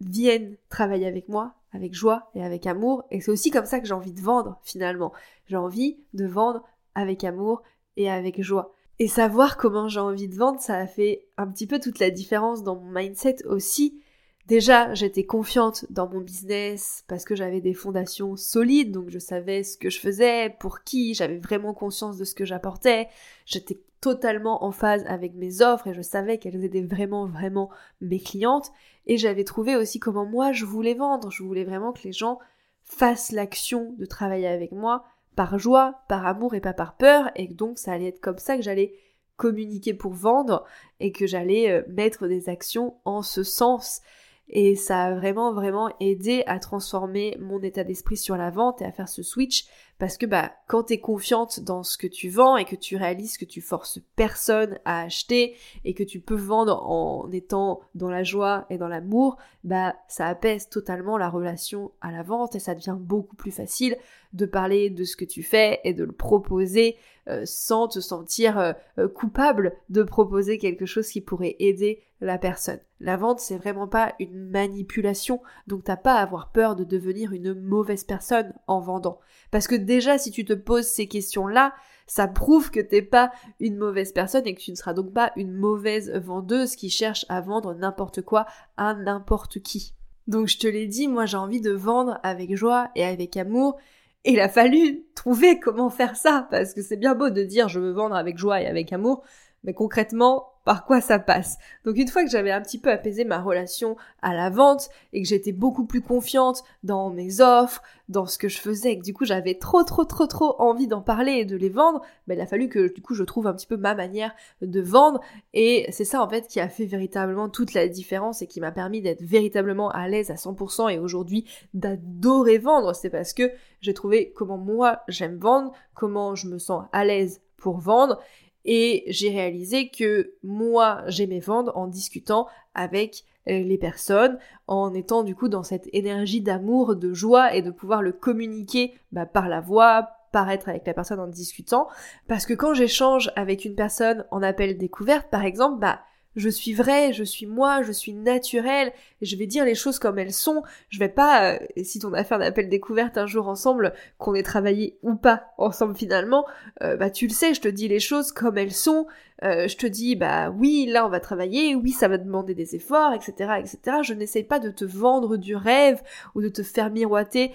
viennent 0.00 0.56
travailler 0.68 1.06
avec 1.06 1.28
moi 1.28 1.54
avec 1.74 1.92
joie 1.92 2.30
et 2.34 2.42
avec 2.42 2.66
amour. 2.66 3.04
Et 3.10 3.20
c'est 3.20 3.30
aussi 3.30 3.50
comme 3.50 3.66
ça 3.66 3.80
que 3.80 3.86
j'ai 3.86 3.94
envie 3.94 4.12
de 4.12 4.20
vendre, 4.20 4.58
finalement. 4.62 5.12
J'ai 5.46 5.56
envie 5.56 5.98
de 6.14 6.24
vendre 6.24 6.62
avec 6.94 7.24
amour 7.24 7.62
et 7.96 8.10
avec 8.10 8.40
joie. 8.40 8.72
Et 9.00 9.08
savoir 9.08 9.56
comment 9.56 9.88
j'ai 9.88 10.00
envie 10.00 10.28
de 10.28 10.36
vendre, 10.36 10.60
ça 10.60 10.76
a 10.76 10.86
fait 10.86 11.26
un 11.36 11.48
petit 11.48 11.66
peu 11.66 11.80
toute 11.80 11.98
la 11.98 12.10
différence 12.10 12.62
dans 12.62 12.76
mon 12.76 12.90
mindset 12.92 13.44
aussi. 13.46 14.00
Déjà, 14.46 14.92
j'étais 14.92 15.24
confiante 15.24 15.86
dans 15.88 16.06
mon 16.06 16.20
business 16.20 17.02
parce 17.08 17.24
que 17.24 17.34
j'avais 17.34 17.62
des 17.62 17.72
fondations 17.72 18.36
solides, 18.36 18.92
donc 18.92 19.08
je 19.08 19.18
savais 19.18 19.62
ce 19.62 19.78
que 19.78 19.88
je 19.88 19.98
faisais, 19.98 20.54
pour 20.60 20.82
qui, 20.82 21.14
j'avais 21.14 21.38
vraiment 21.38 21.72
conscience 21.72 22.18
de 22.18 22.24
ce 22.24 22.34
que 22.34 22.44
j'apportais, 22.44 23.08
j'étais 23.46 23.80
totalement 24.02 24.62
en 24.64 24.70
phase 24.70 25.02
avec 25.06 25.32
mes 25.34 25.62
offres 25.62 25.86
et 25.86 25.94
je 25.94 26.02
savais 26.02 26.36
qu'elles 26.36 26.62
étaient 26.62 26.82
vraiment, 26.82 27.26
vraiment 27.26 27.70
mes 28.02 28.20
clientes. 28.20 28.70
Et 29.06 29.16
j'avais 29.16 29.44
trouvé 29.44 29.76
aussi 29.76 29.98
comment 29.98 30.26
moi 30.26 30.52
je 30.52 30.66
voulais 30.66 30.92
vendre. 30.92 31.30
Je 31.30 31.42
voulais 31.42 31.64
vraiment 31.64 31.92
que 31.92 32.02
les 32.02 32.12
gens 32.12 32.38
fassent 32.82 33.32
l'action 33.32 33.94
de 33.96 34.04
travailler 34.04 34.46
avec 34.46 34.72
moi 34.72 35.04
par 35.36 35.58
joie, 35.58 36.02
par 36.06 36.26
amour 36.26 36.54
et 36.54 36.60
pas 36.60 36.74
par 36.74 36.98
peur, 36.98 37.30
et 37.34 37.48
donc 37.48 37.78
ça 37.78 37.92
allait 37.92 38.08
être 38.08 38.20
comme 38.20 38.38
ça 38.38 38.56
que 38.56 38.62
j'allais 38.62 38.94
communiquer 39.36 39.94
pour 39.94 40.12
vendre 40.12 40.64
et 41.00 41.10
que 41.10 41.26
j'allais 41.26 41.70
euh, 41.70 41.82
mettre 41.88 42.28
des 42.28 42.48
actions 42.48 42.98
en 43.04 43.22
ce 43.22 43.42
sens. 43.42 44.00
Et 44.48 44.76
ça 44.76 45.04
a 45.04 45.14
vraiment 45.14 45.52
vraiment 45.52 45.90
aidé 46.00 46.42
à 46.46 46.58
transformer 46.58 47.36
mon 47.40 47.60
état 47.62 47.84
d'esprit 47.84 48.16
sur 48.16 48.36
la 48.36 48.50
vente 48.50 48.82
et 48.82 48.84
à 48.84 48.92
faire 48.92 49.08
ce 49.08 49.22
switch 49.22 49.66
parce 49.98 50.18
que 50.18 50.26
bah 50.26 50.52
quand 50.66 50.84
t'es 50.84 50.98
confiante 50.98 51.60
dans 51.60 51.82
ce 51.82 51.96
que 51.96 52.06
tu 52.06 52.28
vends 52.28 52.56
et 52.56 52.64
que 52.64 52.76
tu 52.76 52.96
réalises 52.96 53.38
que 53.38 53.44
tu 53.44 53.60
forces 53.60 54.00
personne 54.16 54.78
à 54.84 55.02
acheter 55.02 55.56
et 55.84 55.94
que 55.94 56.02
tu 56.02 56.20
peux 56.20 56.34
vendre 56.34 56.82
en 56.88 57.30
étant 57.30 57.80
dans 57.94 58.10
la 58.10 58.22
joie 58.22 58.66
et 58.70 58.78
dans 58.78 58.88
l'amour, 58.88 59.36
bah 59.62 59.94
ça 60.08 60.26
apaise 60.26 60.68
totalement 60.68 61.16
la 61.16 61.28
relation 61.28 61.92
à 62.00 62.10
la 62.10 62.22
vente 62.22 62.54
et 62.56 62.60
ça 62.60 62.74
devient 62.74 62.96
beaucoup 62.98 63.36
plus 63.36 63.52
facile 63.52 63.96
de 64.32 64.46
parler 64.46 64.90
de 64.90 65.04
ce 65.04 65.16
que 65.16 65.24
tu 65.24 65.42
fais 65.42 65.80
et 65.84 65.94
de 65.94 66.04
le 66.04 66.12
proposer 66.12 66.96
euh, 67.26 67.42
sans 67.46 67.88
te 67.88 68.00
sentir 68.00 68.58
euh, 68.58 68.72
euh, 68.98 69.08
coupable 69.08 69.72
de 69.88 70.02
proposer 70.02 70.58
quelque 70.58 70.84
chose 70.84 71.08
qui 71.08 71.22
pourrait 71.22 71.56
aider 71.58 72.02
la 72.20 72.36
personne. 72.36 72.80
La 73.00 73.16
vente, 73.16 73.40
c'est 73.40 73.56
vraiment 73.56 73.88
pas 73.88 74.14
une 74.18 74.50
manipulation, 74.50 75.40
donc 75.66 75.84
t'as 75.84 75.96
pas 75.96 76.16
à 76.16 76.22
avoir 76.22 76.52
peur 76.52 76.76
de 76.76 76.84
devenir 76.84 77.32
une 77.32 77.54
mauvaise 77.54 78.04
personne 78.04 78.52
en 78.66 78.80
vendant. 78.80 79.20
Parce 79.50 79.68
que 79.68 79.74
déjà, 79.94 80.18
si 80.18 80.32
tu 80.32 80.44
te 80.44 80.52
poses 80.52 80.86
ces 80.86 81.06
questions-là, 81.06 81.72
ça 82.06 82.26
prouve 82.26 82.70
que 82.70 82.80
t'es 82.80 83.00
pas 83.00 83.30
une 83.60 83.76
mauvaise 83.76 84.12
personne 84.12 84.46
et 84.46 84.54
que 84.54 84.60
tu 84.60 84.72
ne 84.72 84.76
seras 84.76 84.92
donc 84.92 85.12
pas 85.12 85.32
une 85.36 85.52
mauvaise 85.52 86.10
vendeuse 86.10 86.76
qui 86.76 86.90
cherche 86.90 87.24
à 87.28 87.40
vendre 87.40 87.74
n'importe 87.74 88.22
quoi 88.22 88.46
à 88.76 88.94
n'importe 88.94 89.62
qui. 89.62 89.94
Donc 90.26 90.48
je 90.48 90.58
te 90.58 90.66
l'ai 90.66 90.86
dit, 90.86 91.06
moi 91.06 91.26
j'ai 91.26 91.36
envie 91.36 91.60
de 91.60 91.70
vendre 91.70 92.18
avec 92.22 92.56
joie 92.56 92.90
et 92.96 93.04
avec 93.04 93.36
amour. 93.36 93.76
Il 94.24 94.40
a 94.40 94.48
fallu 94.48 95.04
trouver 95.14 95.60
comment 95.60 95.90
faire 95.90 96.16
ça, 96.16 96.48
parce 96.50 96.74
que 96.74 96.82
c'est 96.82 96.96
bien 96.96 97.14
beau 97.14 97.30
de 97.30 97.44
dire 97.44 97.68
je 97.68 97.78
veux 97.78 97.92
vendre 97.92 98.16
avec 98.16 98.36
joie 98.36 98.60
et 98.60 98.66
avec 98.66 98.92
amour, 98.92 99.22
mais 99.62 99.74
concrètement, 99.74 100.53
par 100.64 100.86
quoi 100.86 101.00
ça 101.00 101.18
passe. 101.18 101.58
Donc 101.84 101.96
une 101.96 102.08
fois 102.08 102.24
que 102.24 102.30
j'avais 102.30 102.50
un 102.50 102.62
petit 102.62 102.78
peu 102.78 102.90
apaisé 102.90 103.24
ma 103.24 103.40
relation 103.40 103.96
à 104.22 104.34
la 104.34 104.50
vente 104.50 104.88
et 105.12 105.22
que 105.22 105.28
j'étais 105.28 105.52
beaucoup 105.52 105.84
plus 105.84 106.00
confiante 106.00 106.64
dans 106.82 107.10
mes 107.10 107.40
offres, 107.40 107.82
dans 108.08 108.26
ce 108.26 108.38
que 108.38 108.48
je 108.48 108.58
faisais 108.58 108.92
et 108.92 108.98
que 108.98 109.04
du 109.04 109.14
coup 109.14 109.24
j'avais 109.24 109.54
trop 109.54 109.82
trop 109.82 110.04
trop 110.04 110.26
trop 110.26 110.60
envie 110.60 110.86
d'en 110.86 111.02
parler 111.02 111.32
et 111.32 111.44
de 111.44 111.56
les 111.56 111.68
vendre, 111.68 112.02
ben, 112.26 112.34
il 112.34 112.40
a 112.40 112.46
fallu 112.46 112.68
que 112.68 112.92
du 112.92 113.02
coup 113.02 113.14
je 113.14 113.24
trouve 113.24 113.46
un 113.46 113.54
petit 113.54 113.66
peu 113.66 113.76
ma 113.76 113.94
manière 113.94 114.34
de 114.62 114.80
vendre 114.80 115.20
et 115.52 115.86
c'est 115.90 116.04
ça 116.04 116.22
en 116.22 116.28
fait 116.28 116.46
qui 116.46 116.60
a 116.60 116.68
fait 116.68 116.86
véritablement 116.86 117.48
toute 117.48 117.74
la 117.74 117.86
différence 117.88 118.42
et 118.42 118.46
qui 118.46 118.60
m'a 118.60 118.72
permis 118.72 119.02
d'être 119.02 119.22
véritablement 119.22 119.90
à 119.90 120.08
l'aise 120.08 120.30
à 120.30 120.34
100% 120.34 120.90
et 120.90 120.98
aujourd'hui 120.98 121.44
d'adorer 121.74 122.58
vendre. 122.58 122.94
C'est 122.94 123.10
parce 123.10 123.32
que 123.32 123.50
j'ai 123.80 123.94
trouvé 123.94 124.32
comment 124.34 124.58
moi 124.58 125.02
j'aime 125.08 125.36
vendre, 125.36 125.72
comment 125.94 126.34
je 126.34 126.48
me 126.48 126.58
sens 126.58 126.84
à 126.92 127.04
l'aise 127.04 127.42
pour 127.56 127.78
vendre 127.78 128.20
et 128.64 129.04
j'ai 129.08 129.30
réalisé 129.30 129.88
que 129.88 130.34
moi, 130.42 131.02
j'aimais 131.06 131.40
vendre 131.40 131.76
en 131.76 131.86
discutant 131.86 132.46
avec 132.74 133.24
euh, 133.48 133.60
les 133.60 133.78
personnes, 133.78 134.38
en 134.66 134.94
étant 134.94 135.22
du 135.22 135.34
coup 135.34 135.48
dans 135.48 135.62
cette 135.62 135.88
énergie 135.92 136.40
d'amour, 136.40 136.96
de 136.96 137.12
joie 137.12 137.54
et 137.54 137.62
de 137.62 137.70
pouvoir 137.70 138.00
le 138.02 138.12
communiquer 138.12 138.94
bah, 139.12 139.26
par 139.26 139.48
la 139.48 139.60
voix, 139.60 140.08
paraître 140.32 140.68
avec 140.68 140.86
la 140.86 140.94
personne 140.94 141.20
en 141.20 141.26
discutant. 141.26 141.88
Parce 142.26 142.46
que 142.46 142.54
quand 142.54 142.74
j'échange 142.74 143.30
avec 143.36 143.64
une 143.64 143.74
personne 143.74 144.24
en 144.30 144.42
appel 144.42 144.78
découverte, 144.78 145.28
par 145.30 145.44
exemple, 145.44 145.78
bah 145.78 146.00
je 146.36 146.48
suis 146.48 146.72
vrai, 146.72 147.12
je 147.12 147.24
suis 147.24 147.46
moi, 147.46 147.82
je 147.82 147.92
suis 147.92 148.12
naturelle, 148.12 148.92
je 149.22 149.36
vais 149.36 149.46
dire 149.46 149.64
les 149.64 149.74
choses 149.74 149.98
comme 149.98 150.18
elles 150.18 150.32
sont. 150.32 150.62
Je 150.88 150.98
vais 150.98 151.08
pas, 151.08 151.54
euh, 151.54 151.58
si 151.82 152.00
on 152.04 152.12
a 152.12 152.24
fait 152.24 152.34
un 152.34 152.40
appel 152.40 152.68
découverte 152.68 153.18
un 153.18 153.26
jour 153.26 153.48
ensemble, 153.48 153.94
qu'on 154.18 154.34
ait 154.34 154.42
travaillé 154.42 154.98
ou 155.02 155.14
pas 155.14 155.54
ensemble 155.58 155.96
finalement, 155.96 156.44
euh, 156.82 156.96
bah 156.96 157.10
tu 157.10 157.26
le 157.26 157.32
sais, 157.32 157.54
je 157.54 157.60
te 157.60 157.68
dis 157.68 157.88
les 157.88 158.00
choses 158.00 158.32
comme 158.32 158.58
elles 158.58 158.72
sont. 158.72 159.06
Euh, 159.42 159.66
je 159.68 159.76
te 159.76 159.86
dis 159.86 160.16
bah 160.16 160.50
oui, 160.50 160.86
là 160.88 161.06
on 161.06 161.10
va 161.10 161.20
travailler, 161.20 161.74
oui 161.74 161.90
ça 161.90 162.08
va 162.08 162.18
demander 162.18 162.54
des 162.54 162.76
efforts, 162.76 163.12
etc., 163.12 163.54
etc. 163.58 163.98
Je 164.02 164.14
n'essaie 164.14 164.44
pas 164.44 164.60
de 164.60 164.70
te 164.70 164.84
vendre 164.84 165.36
du 165.36 165.56
rêve 165.56 166.02
ou 166.34 166.42
de 166.42 166.48
te 166.48 166.62
faire 166.62 166.90
miroiter 166.90 167.52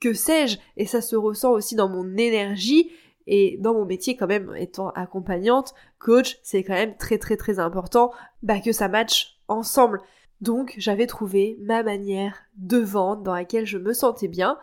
que 0.00 0.14
sais-je, 0.14 0.58
et 0.76 0.86
ça 0.86 1.02
se 1.02 1.16
ressent 1.16 1.52
aussi 1.52 1.74
dans 1.74 1.88
mon 1.88 2.16
énergie 2.16 2.90
et 3.32 3.58
dans 3.60 3.74
mon 3.74 3.84
métier, 3.84 4.16
quand 4.16 4.26
même, 4.26 4.52
étant 4.56 4.90
accompagnante, 4.90 5.72
coach, 6.00 6.40
c'est 6.42 6.64
quand 6.64 6.74
même 6.74 6.96
très 6.96 7.16
très 7.16 7.36
très 7.36 7.60
important 7.60 8.10
bah, 8.42 8.58
que 8.58 8.72
ça 8.72 8.88
matche 8.88 9.38
ensemble. 9.46 10.00
Donc 10.40 10.74
j'avais 10.78 11.06
trouvé 11.06 11.56
ma 11.60 11.84
manière 11.84 12.42
de 12.56 12.78
vendre 12.78 13.22
dans 13.22 13.34
laquelle 13.34 13.66
je 13.66 13.78
me 13.78 13.92
sentais 13.92 14.26
bien. 14.26 14.58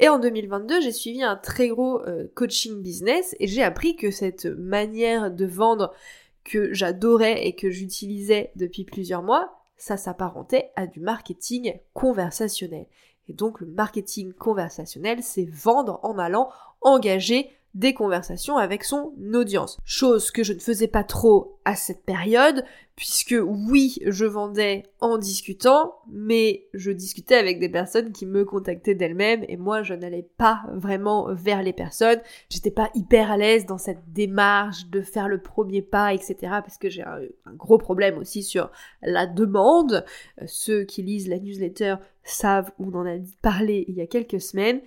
Et 0.00 0.10
en 0.10 0.18
2022, 0.18 0.82
j'ai 0.82 0.92
suivi 0.92 1.22
un 1.22 1.36
très 1.36 1.68
gros 1.68 2.02
euh, 2.02 2.30
coaching 2.34 2.82
business 2.82 3.34
et 3.40 3.46
j'ai 3.46 3.62
appris 3.62 3.96
que 3.96 4.10
cette 4.10 4.44
manière 4.44 5.30
de 5.30 5.46
vendre 5.46 5.94
que 6.44 6.74
j'adorais 6.74 7.46
et 7.46 7.54
que 7.54 7.70
j'utilisais 7.70 8.52
depuis 8.54 8.84
plusieurs 8.84 9.22
mois, 9.22 9.64
ça 9.78 9.96
s'apparentait 9.96 10.72
à 10.76 10.86
du 10.86 11.00
marketing 11.00 11.72
conversationnel. 11.94 12.84
Et 13.28 13.32
donc 13.32 13.60
le 13.60 13.66
marketing 13.66 14.34
conversationnel, 14.34 15.22
c'est 15.22 15.48
vendre 15.48 16.00
en 16.02 16.18
allant 16.18 16.50
engager 16.82 17.50
des 17.74 17.94
conversations 17.94 18.56
avec 18.56 18.84
son 18.84 19.12
audience. 19.32 19.78
Chose 19.84 20.30
que 20.30 20.42
je 20.42 20.52
ne 20.52 20.58
faisais 20.58 20.88
pas 20.88 21.04
trop 21.04 21.60
à 21.64 21.76
cette 21.76 22.04
période, 22.04 22.64
puisque 22.96 23.36
oui, 23.42 23.98
je 24.04 24.24
vendais 24.24 24.82
en 25.00 25.18
discutant, 25.18 25.94
mais 26.10 26.66
je 26.74 26.90
discutais 26.90 27.36
avec 27.36 27.60
des 27.60 27.68
personnes 27.68 28.12
qui 28.12 28.26
me 28.26 28.44
contactaient 28.44 28.94
d'elles-mêmes 28.94 29.44
et 29.48 29.56
moi 29.56 29.82
je 29.82 29.94
n'allais 29.94 30.28
pas 30.36 30.62
vraiment 30.74 31.32
vers 31.32 31.62
les 31.62 31.72
personnes. 31.72 32.20
J'étais 32.50 32.70
pas 32.70 32.90
hyper 32.94 33.30
à 33.30 33.36
l'aise 33.36 33.66
dans 33.66 33.78
cette 33.78 34.12
démarche 34.12 34.88
de 34.88 35.00
faire 35.00 35.28
le 35.28 35.40
premier 35.40 35.80
pas, 35.80 36.12
etc. 36.12 36.36
parce 36.40 36.76
que 36.76 36.90
j'ai 36.90 37.02
un, 37.02 37.20
gros 37.54 37.78
problème 37.78 38.18
aussi 38.18 38.42
sur 38.42 38.70
la 39.02 39.26
demande. 39.26 40.04
Ceux 40.46 40.84
qui 40.84 41.02
lisent 41.02 41.28
la 41.28 41.38
newsletter 41.38 41.96
savent, 42.24 42.72
on 42.78 42.92
en 42.94 43.06
a 43.06 43.16
parlé 43.42 43.84
il 43.88 43.94
y 43.94 44.00
a 44.00 44.06
quelques 44.06 44.40
semaines, 44.40 44.80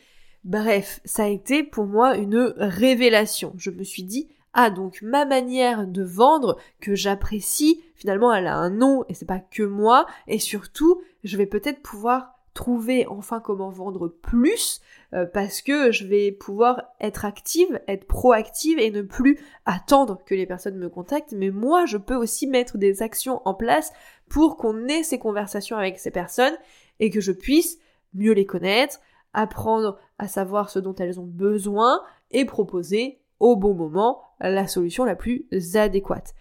Bref, 0.43 0.99
ça 1.05 1.23
a 1.23 1.27
été 1.27 1.63
pour 1.63 1.85
moi 1.85 2.17
une 2.17 2.53
révélation. 2.57 3.53
Je 3.57 3.69
me 3.69 3.83
suis 3.83 4.03
dit, 4.03 4.27
ah 4.53 4.69
donc 4.69 5.01
ma 5.01 5.25
manière 5.25 5.87
de 5.87 6.03
vendre 6.03 6.57
que 6.79 6.95
j'apprécie, 6.95 7.83
finalement 7.95 8.33
elle 8.33 8.47
a 8.47 8.55
un 8.55 8.69
nom 8.69 9.05
et 9.09 9.13
c'est 9.13 9.25
pas 9.25 9.39
que 9.39 9.63
moi, 9.63 10.05
et 10.27 10.39
surtout 10.39 11.01
je 11.23 11.37
vais 11.37 11.45
peut-être 11.45 11.81
pouvoir 11.81 12.33
trouver 12.53 13.07
enfin 13.07 13.39
comment 13.39 13.69
vendre 13.69 14.07
plus 14.07 14.81
euh, 15.13 15.25
parce 15.25 15.61
que 15.61 15.91
je 15.91 16.05
vais 16.05 16.31
pouvoir 16.31 16.83
être 16.99 17.25
active, 17.25 17.81
être 17.87 18.05
proactive 18.05 18.77
et 18.77 18.91
ne 18.91 19.01
plus 19.01 19.39
attendre 19.65 20.21
que 20.23 20.35
les 20.35 20.45
personnes 20.45 20.77
me 20.77 20.89
contactent, 20.89 21.33
mais 21.33 21.49
moi 21.49 21.85
je 21.85 21.97
peux 21.97 22.15
aussi 22.15 22.45
mettre 22.45 22.77
des 22.77 23.01
actions 23.01 23.41
en 23.45 23.55
place 23.55 23.91
pour 24.29 24.57
qu'on 24.57 24.87
ait 24.87 25.03
ces 25.03 25.17
conversations 25.17 25.77
avec 25.77 25.97
ces 25.97 26.11
personnes 26.11 26.55
et 26.99 27.09
que 27.09 27.21
je 27.21 27.31
puisse 27.31 27.79
mieux 28.13 28.33
les 28.33 28.45
connaître, 28.45 28.99
apprendre 29.33 29.97
à 30.19 30.27
savoir 30.27 30.69
ce 30.69 30.79
dont 30.79 30.95
elles 30.95 31.19
ont 31.19 31.25
besoin 31.27 32.01
et 32.31 32.45
proposer 32.45 33.19
au 33.39 33.55
bon 33.55 33.73
moment 33.73 34.21
la 34.39 34.67
solution 34.67 35.03
la 35.03 35.15
plus 35.15 35.47
adéquate. 35.75 36.33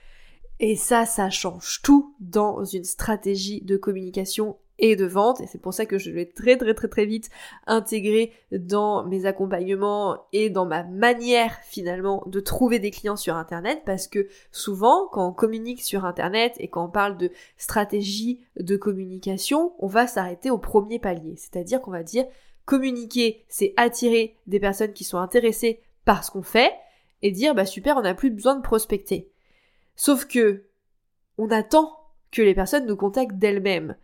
Et 0.60 0.76
ça, 0.76 1.06
ça 1.06 1.30
change 1.30 1.80
tout 1.82 2.14
dans 2.20 2.64
une 2.64 2.84
stratégie 2.84 3.62
de 3.62 3.76
communication 3.76 4.56
et 4.78 4.96
de 4.96 5.04
vente. 5.04 5.40
Et 5.40 5.46
c'est 5.46 5.60
pour 5.60 5.72
ça 5.72 5.86
que 5.86 5.98
je 5.98 6.10
vais 6.10 6.26
très 6.26 6.56
très 6.56 6.74
très 6.74 6.88
très 6.88 7.06
vite 7.06 7.30
intégrer 7.66 8.32
dans 8.50 9.04
mes 9.06 9.26
accompagnements 9.26 10.26
et 10.32 10.50
dans 10.50 10.66
ma 10.66 10.82
manière 10.82 11.56
finalement 11.64 12.22
de 12.26 12.40
trouver 12.40 12.78
des 12.78 12.90
clients 12.90 13.16
sur 13.16 13.36
Internet. 13.36 13.82
Parce 13.86 14.06
que 14.06 14.28
souvent, 14.50 15.08
quand 15.10 15.26
on 15.26 15.32
communique 15.32 15.82
sur 15.82 16.04
Internet 16.04 16.54
et 16.58 16.68
quand 16.68 16.84
on 16.84 16.90
parle 16.90 17.16
de 17.16 17.30
stratégie 17.56 18.40
de 18.58 18.76
communication, 18.76 19.72
on 19.78 19.86
va 19.86 20.06
s'arrêter 20.06 20.50
au 20.50 20.58
premier 20.58 20.98
palier. 20.98 21.34
C'est-à-dire 21.36 21.80
qu'on 21.80 21.92
va 21.92 22.02
dire 22.02 22.24
Communiquer, 22.64 23.44
c'est 23.48 23.74
attirer 23.76 24.36
des 24.46 24.60
personnes 24.60 24.92
qui 24.92 25.04
sont 25.04 25.18
intéressées 25.18 25.82
par 26.04 26.24
ce 26.24 26.30
qu'on 26.30 26.42
fait 26.42 26.72
et 27.22 27.30
dire 27.30 27.54
bah 27.54 27.66
super, 27.66 27.96
on 27.96 28.02
n'a 28.02 28.14
plus 28.14 28.30
besoin 28.30 28.56
de 28.56 28.62
prospecter. 28.62 29.30
Sauf 29.96 30.26
que 30.26 30.64
on 31.38 31.50
attend 31.50 31.98
que 32.30 32.42
les 32.42 32.54
personnes 32.54 32.86
nous 32.86 32.96
contactent 32.96 33.38
d'elles-mêmes. 33.38 33.96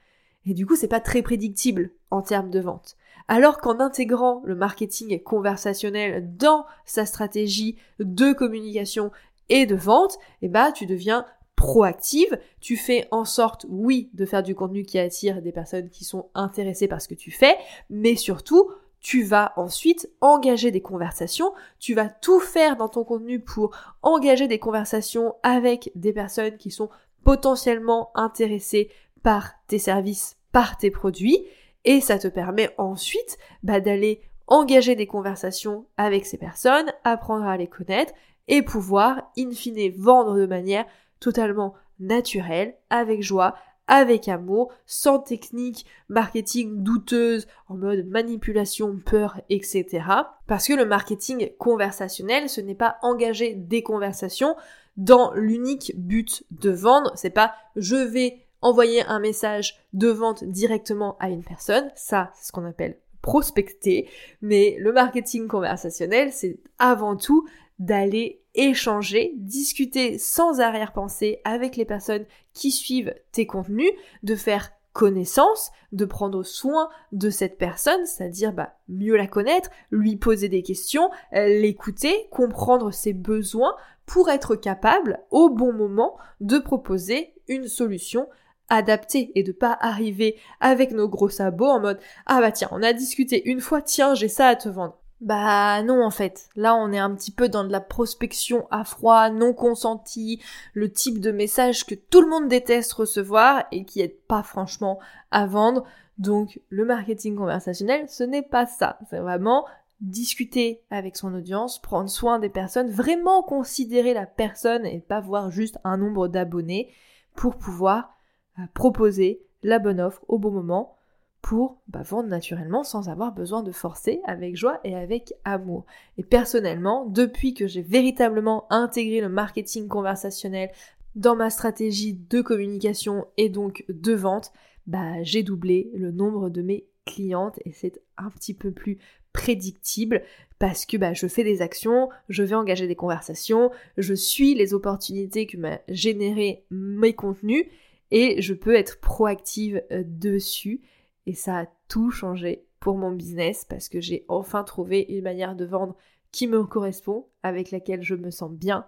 Et 0.47 0.55
du 0.55 0.67
coup, 0.67 0.77
c'est 0.77 0.89
pas 0.89 1.01
très 1.01 1.23
prédictible 1.23 1.91
en 2.11 2.23
termes 2.23 2.51
de 2.51 2.61
vente. 2.61 2.97
Alors 3.27 3.59
qu'en 3.59 3.81
intégrant 3.81 4.43
le 4.45 4.55
marketing 4.55 5.23
conversationnel 5.23 6.37
dans 6.37 6.65
sa 6.87 7.05
stratégie 7.05 7.77
de 7.99 8.33
communication 8.33 9.11
et 9.51 9.67
de 9.67 9.75
vente, 9.75 10.19
eh 10.43 10.49
bah, 10.49 10.73
tu 10.73 10.87
deviens 10.87 11.27
proactive, 11.59 12.39
tu 12.61 12.77
fais 12.77 13.09
en 13.11 13.25
sorte, 13.25 13.67
oui, 13.69 14.11
de 14.15 14.25
faire 14.25 14.45
du 14.45 14.55
contenu 14.55 14.85
qui 14.85 14.97
attire 14.97 15.43
des 15.43 15.51
personnes 15.51 15.91
qui 15.91 16.05
sont 16.05 16.31
intéressées 16.37 16.87
par 16.87 17.03
ce 17.03 17.09
que 17.09 17.17
tu 17.17 17.33
fais, 17.33 17.57
mais 17.91 18.15
surtout, 18.15 18.71
tu 19.01 19.25
vas 19.25 19.53
ensuite 19.57 20.09
engager 20.21 20.71
des 20.71 20.81
conversations, 20.81 21.53
tu 21.81 21.95
vas 21.95 22.09
tout 22.09 22.39
faire 22.39 22.77
dans 22.77 22.89
ton 22.89 23.03
contenu 23.03 23.41
pour 23.41 23.77
engager 24.03 24.47
des 24.47 24.61
conversations 24.61 25.35
avec 25.43 25.91
des 25.97 26.13
personnes 26.13 26.59
qui 26.59 26.71
sont 26.71 26.91
potentiellement 27.25 28.13
intéressées 28.15 28.89
par 29.25 29.51
tes 29.67 29.81
services, 29.81 30.37
par 30.53 30.79
tes 30.79 30.93
produits, 30.93 31.45
et 31.85 32.01
ça 32.01 32.21
te 32.21 32.29
permet 32.29 32.73
ensuite 32.79 33.37
bah, 33.65 33.81
d'aller 33.81 34.21
engager 34.47 34.95
des 34.95 35.09
conversations 35.09 35.87
avec 35.97 36.25
ces 36.25 36.39
personnes, 36.39 36.93
apprendre 37.03 37.47
à 37.47 37.57
les 37.57 37.67
connaître 37.67 38.13
et 38.47 38.63
pouvoir, 38.63 39.33
in 39.37 39.51
fine, 39.51 39.91
vendre 39.97 40.39
de 40.39 40.47
manière 40.47 40.87
totalement 41.21 41.75
naturel, 42.01 42.75
avec 42.91 43.23
joie, 43.23 43.55
avec 43.89 44.29
amour, 44.29 44.71
sans 44.87 45.19
technique 45.19 45.87
marketing 46.09 46.83
douteuse, 46.83 47.47
en 47.69 47.77
mode 47.77 48.07
manipulation, 48.07 49.01
peur, 49.05 49.41
etc. 49.49 50.05
Parce 50.47 50.69
que 50.69 50.75
le 50.75 50.85
marketing 50.85 51.51
conversationnel, 51.59 52.49
ce 52.49 52.61
n'est 52.61 52.75
pas 52.75 52.99
engager 53.03 53.55
des 53.55 53.83
conversations 53.83 54.55
dans 54.97 55.33
l'unique 55.35 55.93
but 55.97 56.45
de 56.51 56.71
vendre, 56.71 57.13
c'est 57.15 57.31
pas 57.31 57.55
je 57.77 57.97
vais 57.97 58.45
envoyer 58.61 59.03
un 59.05 59.21
message 59.21 59.81
de 59.93 60.09
vente 60.09 60.45
directement 60.45 61.17
à 61.21 61.31
une 61.31 61.45
personne, 61.45 61.91
ça 61.95 62.33
c'est 62.35 62.49
ce 62.49 62.53
qu'on 62.53 62.67
appelle 62.67 62.99
prospecter, 63.23 64.09
mais 64.43 64.77
le 64.79 64.93
marketing 64.93 65.49
conversationnel, 65.49 66.33
c'est 66.33 66.59
avant 66.79 67.17
tout 67.17 67.47
d'aller 67.79 68.43
échanger, 68.59 69.33
discuter 69.37 70.19
sans 70.19 70.61
arrière-pensée 70.61 71.41
avec 71.45 71.77
les 71.77 71.85
personnes 71.85 72.27
qui 72.53 72.71
suivent 72.71 73.15
tes 73.33 73.47
contenus, 73.47 73.93
de 74.23 74.35
faire 74.35 74.71
connaissance, 74.93 75.71
de 75.93 76.05
prendre 76.05 76.43
soin 76.43 76.89
de 77.13 77.31
cette 77.31 77.57
personne, 77.57 78.05
c'est-à-dire 78.05 78.53
bah, 78.53 78.75
mieux 78.89 79.17
la 79.17 79.29
connaître, 79.29 79.71
lui 79.93 80.17
poser 80.17 80.49
des 80.49 80.63
questions, 80.63 81.11
l'écouter, 81.33 82.27
comprendre 82.33 82.91
ses 82.91 83.13
besoins 83.13 83.77
pour 84.07 84.29
être 84.29 84.57
capable 84.57 85.21
au 85.31 85.51
bon 85.51 85.73
moment 85.73 86.17
de 86.41 86.59
proposer 86.59 87.35
une 87.47 87.69
solution 87.69 88.27
adapté 88.69 89.31
et 89.35 89.43
de 89.43 89.53
pas 89.53 89.77
arriver 89.81 90.37
avec 90.61 90.91
nos 90.91 91.09
gros 91.09 91.29
sabots 91.29 91.67
en 91.67 91.81
mode 91.81 92.01
ah 92.27 92.41
bah 92.41 92.53
tiens 92.53 92.69
on 92.71 92.83
a 92.83 92.93
discuté 92.93 93.49
une 93.49 93.61
fois 93.61 93.81
tiens 93.81 94.15
j'ai 94.15 94.29
ça 94.29 94.49
à 94.49 94.57
te 94.57 94.69
vendre 94.69 94.99
bah 95.21 95.83
non 95.83 96.05
en 96.05 96.11
fait, 96.11 96.49
là 96.55 96.77
on 96.77 96.93
est 96.93 96.99
un 96.99 97.15
petit 97.15 97.33
peu 97.33 97.49
dans 97.49 97.65
de 97.65 97.73
la 97.73 97.81
prospection 97.81 98.69
à 98.71 98.85
froid, 98.85 99.31
non 99.31 99.53
consentie, 99.53 100.41
le 100.75 100.93
type 100.93 101.21
de 101.21 101.33
message 101.33 101.85
que 101.87 101.97
tout 101.97 102.21
le 102.21 102.29
monde 102.29 102.49
déteste 102.49 102.93
recevoir 102.93 103.65
et 103.73 103.85
qui 103.85 104.01
est 104.01 104.17
pas 104.29 104.43
franchement 104.43 105.01
à 105.31 105.47
vendre. 105.47 105.85
Donc 106.19 106.61
le 106.69 106.85
marketing 106.85 107.37
conversationnel, 107.37 108.09
ce 108.09 108.23
n'est 108.23 108.43
pas 108.43 108.67
ça, 108.67 108.99
c'est 109.11 109.19
vraiment 109.19 109.67
discuter 110.01 110.83
avec 110.91 111.17
son 111.17 111.35
audience, 111.35 111.81
prendre 111.81 112.09
soin 112.09 112.39
des 112.39 112.49
personnes, 112.49 112.91
vraiment 112.91 113.43
considérer 113.43 114.15
la 114.15 114.27
personne 114.27 114.87
et 114.87 115.01
pas 115.01 115.21
voir 115.21 115.51
juste 115.51 115.79
un 115.83 115.97
nombre 115.97 116.29
d'abonnés 116.29 116.93
pour 117.35 117.57
pouvoir 117.57 118.17
euh, 118.59 118.63
proposer 118.75 119.43
la 119.65 119.81
bonne 119.81 120.01
offre 120.01 120.25
au 120.29 120.39
bon 120.39 120.53
moment 120.53 120.98
pour 121.43 121.81
bah, 121.87 122.03
vendre 122.03 122.29
naturellement 122.29 122.85
sans 122.85 123.09
avoir 123.09 123.33
besoin 123.33 123.63
de 123.63 123.73
forcer, 123.73 124.21
avec 124.25 124.57
joie 124.57 124.81
et 124.85 124.95
avec 124.95 125.35
amour. 125.45 125.87
Et 126.17 126.23
personnellement, 126.23 127.07
depuis 127.07 127.55
que 127.55 127.67
j'ai 127.67 127.83
véritablement 127.83 128.67
intégré 128.71 129.21
le 129.21 129.29
marketing 129.29 129.89
conversationnel 129.89 130.71
dans 131.15 131.37
ma 131.37 131.51
stratégie 131.51 132.15
de 132.15 132.41
communication 132.41 133.27
et 133.37 133.49
donc 133.49 133.85
de 133.89 134.13
vente, 134.13 134.53
bah, 134.87 135.23
j'ai 135.23 135.43
doublé 135.43 135.91
le 135.95 136.11
nombre 136.11 136.51
de 136.51 136.63
mes 136.63 136.87
clientes 137.07 137.59
et 137.65 137.73
c'est 137.73 138.01
un 138.17 138.31
petit 138.31 138.55
peu 138.55 138.71
plus 138.71 138.99
prédictible 139.33 140.23
parce 140.59 140.87
que 140.87 140.97
bah, 140.97 141.15
je 141.15 141.27
fais 141.27 141.45
des 141.45 141.63
actions, 141.63 142.09
je 142.29 142.43
vais 142.43 142.55
engager 142.55 142.87
des 142.87 142.97
conversations, 142.97 143.71
je 143.97 144.15
suis 144.15 144.55
les 144.55 144.75
opportunités 144.75 145.47
que 145.47 145.57
m'a 145.57 145.81
généré 145.89 146.65
mes 146.71 147.15
contenus 147.15 147.67
et 148.11 148.41
je 148.43 148.55
peux 148.55 148.75
être 148.75 149.01
proactive 149.01 149.83
euh, 149.93 150.03
dessus 150.05 150.81
et 151.29 151.35
ça 151.35 151.59
a 151.59 151.67
tout 151.89 152.11
changé 152.11 152.65
pour 152.81 152.97
mon 152.97 153.13
business 153.13 153.67
parce 153.69 153.91
que 153.91 154.01
j'ai 154.01 154.25
enfin 154.29 154.65
trouvé 154.65 155.05
une 155.11 155.23
manière 155.23 155.55
de 155.55 155.67
vendre 155.67 155.95
qui 156.33 156.47
me 156.47 156.65
correspond, 156.65 157.27
avec 157.43 157.71
laquelle 157.71 158.03
je 158.03 158.15
me 158.15 158.31
sens 158.31 158.51
bien 158.51 158.87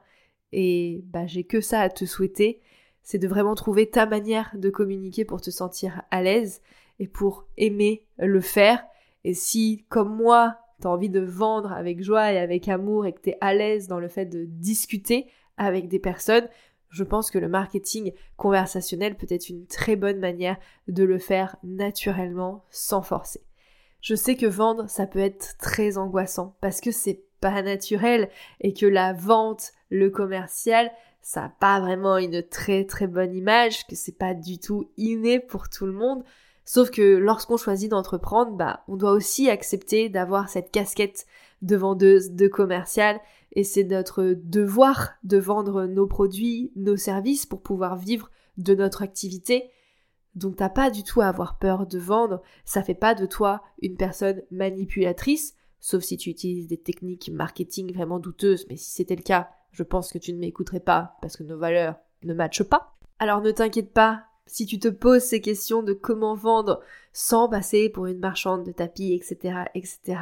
et 0.50 1.04
bah 1.04 1.26
j'ai 1.26 1.44
que 1.44 1.60
ça 1.60 1.80
à 1.80 1.90
te 1.90 2.06
souhaiter, 2.06 2.60
c'est 3.02 3.18
de 3.18 3.28
vraiment 3.28 3.54
trouver 3.54 3.90
ta 3.90 4.06
manière 4.06 4.50
de 4.54 4.70
communiquer 4.70 5.26
pour 5.26 5.42
te 5.42 5.50
sentir 5.50 6.02
à 6.10 6.22
l'aise 6.22 6.62
et 6.98 7.06
pour 7.06 7.46
aimer 7.58 8.06
le 8.16 8.40
faire. 8.40 8.82
Et 9.24 9.34
si, 9.34 9.84
comme 9.90 10.16
moi, 10.16 10.56
t'as 10.80 10.88
envie 10.88 11.10
de 11.10 11.20
vendre 11.20 11.72
avec 11.72 12.02
joie 12.02 12.32
et 12.32 12.38
avec 12.38 12.68
amour 12.68 13.04
et 13.04 13.12
que 13.12 13.20
t'es 13.20 13.36
à 13.42 13.52
l'aise 13.52 13.86
dans 13.86 14.00
le 14.00 14.08
fait 14.08 14.24
de 14.24 14.46
discuter 14.46 15.26
avec 15.58 15.88
des 15.88 15.98
personnes, 15.98 16.48
je 16.90 17.04
pense 17.04 17.30
que 17.30 17.38
le 17.38 17.48
marketing 17.48 18.12
conversationnel 18.36 19.16
peut 19.16 19.26
être 19.30 19.48
une 19.48 19.66
très 19.66 19.96
bonne 19.96 20.18
manière 20.18 20.58
de 20.88 21.04
le 21.04 21.18
faire 21.18 21.56
naturellement, 21.62 22.64
sans 22.70 23.02
forcer. 23.02 23.40
Je 24.00 24.14
sais 24.14 24.34
que 24.34 24.46
vendre, 24.46 24.88
ça 24.88 25.06
peut 25.06 25.20
être 25.20 25.56
très 25.58 25.98
angoissant 25.98 26.56
parce 26.60 26.80
que 26.80 26.90
c'est 26.90 27.22
pas 27.40 27.62
naturel 27.62 28.28
et 28.60 28.74
que 28.74 28.86
la 28.86 29.12
vente, 29.12 29.72
le 29.90 30.10
commercial, 30.10 30.90
ça 31.22 31.42
n'a 31.42 31.54
pas 31.60 31.80
vraiment 31.80 32.16
une 32.16 32.42
très 32.42 32.84
très 32.84 33.06
bonne 33.06 33.34
image, 33.34 33.86
que 33.86 33.94
c'est 33.94 34.16
pas 34.16 34.34
du 34.34 34.58
tout 34.58 34.90
inné 34.96 35.38
pour 35.38 35.68
tout 35.68 35.86
le 35.86 35.92
monde. 35.92 36.24
Sauf 36.64 36.90
que 36.90 37.16
lorsqu'on 37.16 37.56
choisit 37.56 37.90
d'entreprendre, 37.90 38.52
bah, 38.52 38.84
on 38.88 38.96
doit 38.96 39.12
aussi 39.12 39.50
accepter 39.50 40.08
d'avoir 40.08 40.48
cette 40.48 40.70
casquette 40.70 41.26
de 41.62 41.76
vendeuse, 41.76 42.32
de 42.32 42.48
commercial, 42.48 43.20
et 43.52 43.64
c'est 43.64 43.84
notre 43.84 44.34
devoir 44.36 45.12
de 45.24 45.38
vendre 45.38 45.86
nos 45.86 46.06
produits, 46.06 46.72
nos 46.76 46.96
services 46.96 47.46
pour 47.46 47.62
pouvoir 47.62 47.96
vivre 47.96 48.30
de 48.56 48.74
notre 48.74 49.02
activité. 49.02 49.70
Donc 50.34 50.56
t'as 50.56 50.68
pas 50.68 50.90
du 50.90 51.02
tout 51.02 51.20
à 51.20 51.26
avoir 51.26 51.58
peur 51.58 51.86
de 51.86 51.98
vendre, 51.98 52.42
ça 52.64 52.82
fait 52.82 52.94
pas 52.94 53.14
de 53.14 53.26
toi 53.26 53.62
une 53.82 53.96
personne 53.96 54.42
manipulatrice, 54.50 55.54
sauf 55.80 56.02
si 56.02 56.16
tu 56.16 56.30
utilises 56.30 56.68
des 56.68 56.76
techniques 56.76 57.30
marketing 57.32 57.92
vraiment 57.92 58.20
douteuses, 58.20 58.66
mais 58.68 58.76
si 58.76 58.90
c'était 58.90 59.16
le 59.16 59.22
cas, 59.22 59.50
je 59.72 59.82
pense 59.82 60.12
que 60.12 60.18
tu 60.18 60.32
ne 60.32 60.38
m'écouterais 60.38 60.80
pas 60.80 61.16
parce 61.20 61.36
que 61.36 61.42
nos 61.42 61.58
valeurs 61.58 61.96
ne 62.22 62.34
matchent 62.34 62.62
pas. 62.62 62.96
Alors 63.18 63.40
ne 63.40 63.50
t'inquiète 63.50 63.92
pas, 63.92 64.24
si 64.46 64.66
tu 64.66 64.78
te 64.78 64.88
poses 64.88 65.22
ces 65.22 65.40
questions 65.40 65.82
de 65.82 65.92
comment 65.92 66.34
vendre 66.34 66.80
sans 67.12 67.48
passer 67.48 67.88
pour 67.88 68.06
une 68.06 68.18
marchande 68.18 68.64
de 68.64 68.72
tapis, 68.72 69.12
etc., 69.12 69.64
etc., 69.74 70.20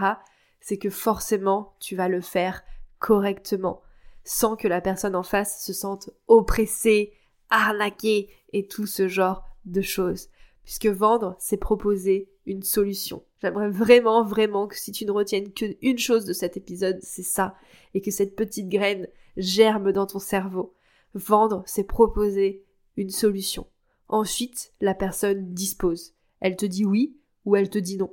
c'est 0.60 0.78
que 0.78 0.90
forcément 0.90 1.74
tu 1.80 1.96
vas 1.96 2.08
le 2.08 2.20
faire 2.20 2.62
correctement, 2.98 3.82
sans 4.24 4.56
que 4.56 4.68
la 4.68 4.80
personne 4.80 5.14
en 5.14 5.22
face 5.22 5.64
se 5.64 5.72
sente 5.72 6.10
oppressée, 6.26 7.12
arnaquée 7.50 8.28
et 8.52 8.66
tout 8.66 8.86
ce 8.86 9.08
genre 9.08 9.44
de 9.64 9.80
choses. 9.80 10.28
Puisque 10.64 10.86
vendre, 10.86 11.36
c'est 11.38 11.56
proposer 11.56 12.28
une 12.44 12.62
solution. 12.62 13.22
J'aimerais 13.40 13.70
vraiment, 13.70 14.24
vraiment 14.24 14.66
que 14.66 14.76
si 14.76 14.92
tu 14.92 15.06
ne 15.06 15.12
retiennes 15.12 15.52
qu'une 15.52 15.98
chose 15.98 16.24
de 16.24 16.32
cet 16.32 16.56
épisode, 16.56 16.98
c'est 17.02 17.22
ça, 17.22 17.54
et 17.94 18.00
que 18.00 18.10
cette 18.10 18.36
petite 18.36 18.68
graine 18.68 19.08
germe 19.36 19.92
dans 19.92 20.06
ton 20.06 20.18
cerveau. 20.18 20.74
Vendre, 21.14 21.62
c'est 21.66 21.84
proposer 21.84 22.64
une 22.96 23.10
solution. 23.10 23.66
Ensuite, 24.08 24.72
la 24.80 24.94
personne 24.94 25.54
dispose. 25.54 26.14
Elle 26.40 26.56
te 26.56 26.66
dit 26.66 26.84
oui 26.84 27.16
ou 27.44 27.56
elle 27.56 27.70
te 27.70 27.78
dit 27.78 27.96
non. 27.96 28.12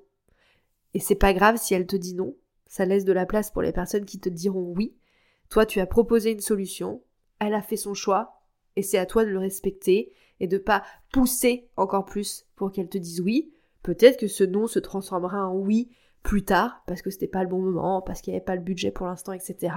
Et 0.96 1.00
c'est 1.00 1.14
pas 1.14 1.34
grave 1.34 1.58
si 1.58 1.74
elle 1.74 1.86
te 1.86 1.98
dit 1.98 2.16
non, 2.16 2.38
ça 2.68 2.86
laisse 2.86 3.04
de 3.04 3.12
la 3.12 3.26
place 3.26 3.52
pour 3.52 3.62
les 3.62 3.74
personnes 3.74 4.06
qui 4.06 4.18
te 4.18 4.30
diront 4.30 4.74
oui. 4.76 4.96
Toi, 5.50 5.66
tu 5.66 5.82
as 5.82 5.86
proposé 5.86 6.32
une 6.32 6.40
solution, 6.40 7.04
elle 7.40 7.54
a 7.54 7.62
fait 7.62 7.76
son 7.76 7.94
choix, 7.94 8.42
et 8.78 8.82
c'est 8.82 8.98
à 8.98 9.06
toi 9.06 9.26
de 9.26 9.30
le 9.30 9.38
respecter 9.38 10.14
et 10.40 10.48
de 10.48 10.58
pas 10.58 10.84
pousser 11.12 11.68
encore 11.76 12.06
plus 12.06 12.46
pour 12.56 12.72
qu'elle 12.72 12.88
te 12.88 12.98
dise 12.98 13.20
oui. 13.20 13.52
Peut-être 13.84 14.18
que 14.18 14.28
ce 14.28 14.46
non 14.46 14.68
se 14.68 14.80
transformera 14.80 15.50
en 15.50 15.56
oui 15.58 15.90
plus 16.24 16.46
tard, 16.46 16.82
parce 16.88 17.02
que 17.02 17.10
c'était 17.10 17.28
pas 17.28 17.44
le 17.44 17.50
bon 17.50 17.60
moment, 17.62 18.02
parce 18.02 18.22
qu'il 18.22 18.32
n'y 18.32 18.38
avait 18.38 18.46
pas 18.46 18.56
le 18.56 18.62
budget 18.62 18.92
pour 18.92 19.06
l'instant, 19.06 19.34
etc. 19.34 19.76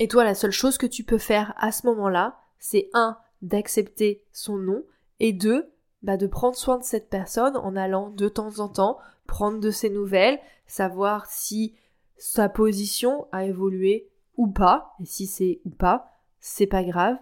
Et 0.00 0.08
toi, 0.08 0.24
la 0.24 0.34
seule 0.34 0.50
chose 0.50 0.76
que 0.76 0.86
tu 0.86 1.04
peux 1.04 1.18
faire 1.18 1.54
à 1.56 1.70
ce 1.70 1.86
moment-là, 1.86 2.40
c'est 2.58 2.90
un, 2.94 3.16
d'accepter 3.42 4.24
son 4.32 4.56
non, 4.56 4.84
et 5.20 5.32
deux, 5.32 5.71
bah, 6.02 6.16
de 6.16 6.26
prendre 6.26 6.56
soin 6.56 6.78
de 6.78 6.84
cette 6.84 7.08
personne 7.08 7.56
en 7.56 7.76
allant 7.76 8.10
de 8.10 8.28
temps 8.28 8.58
en 8.58 8.68
temps 8.68 8.98
prendre 9.26 9.60
de 9.60 9.70
ses 9.70 9.90
nouvelles, 9.90 10.40
savoir 10.66 11.26
si 11.26 11.74
sa 12.16 12.48
position 12.48 13.26
a 13.32 13.44
évolué 13.44 14.08
ou 14.36 14.48
pas, 14.48 14.94
et 15.00 15.06
si 15.06 15.26
c'est 15.26 15.60
ou 15.64 15.70
pas, 15.70 16.12
c'est 16.40 16.66
pas 16.66 16.84
grave. 16.84 17.16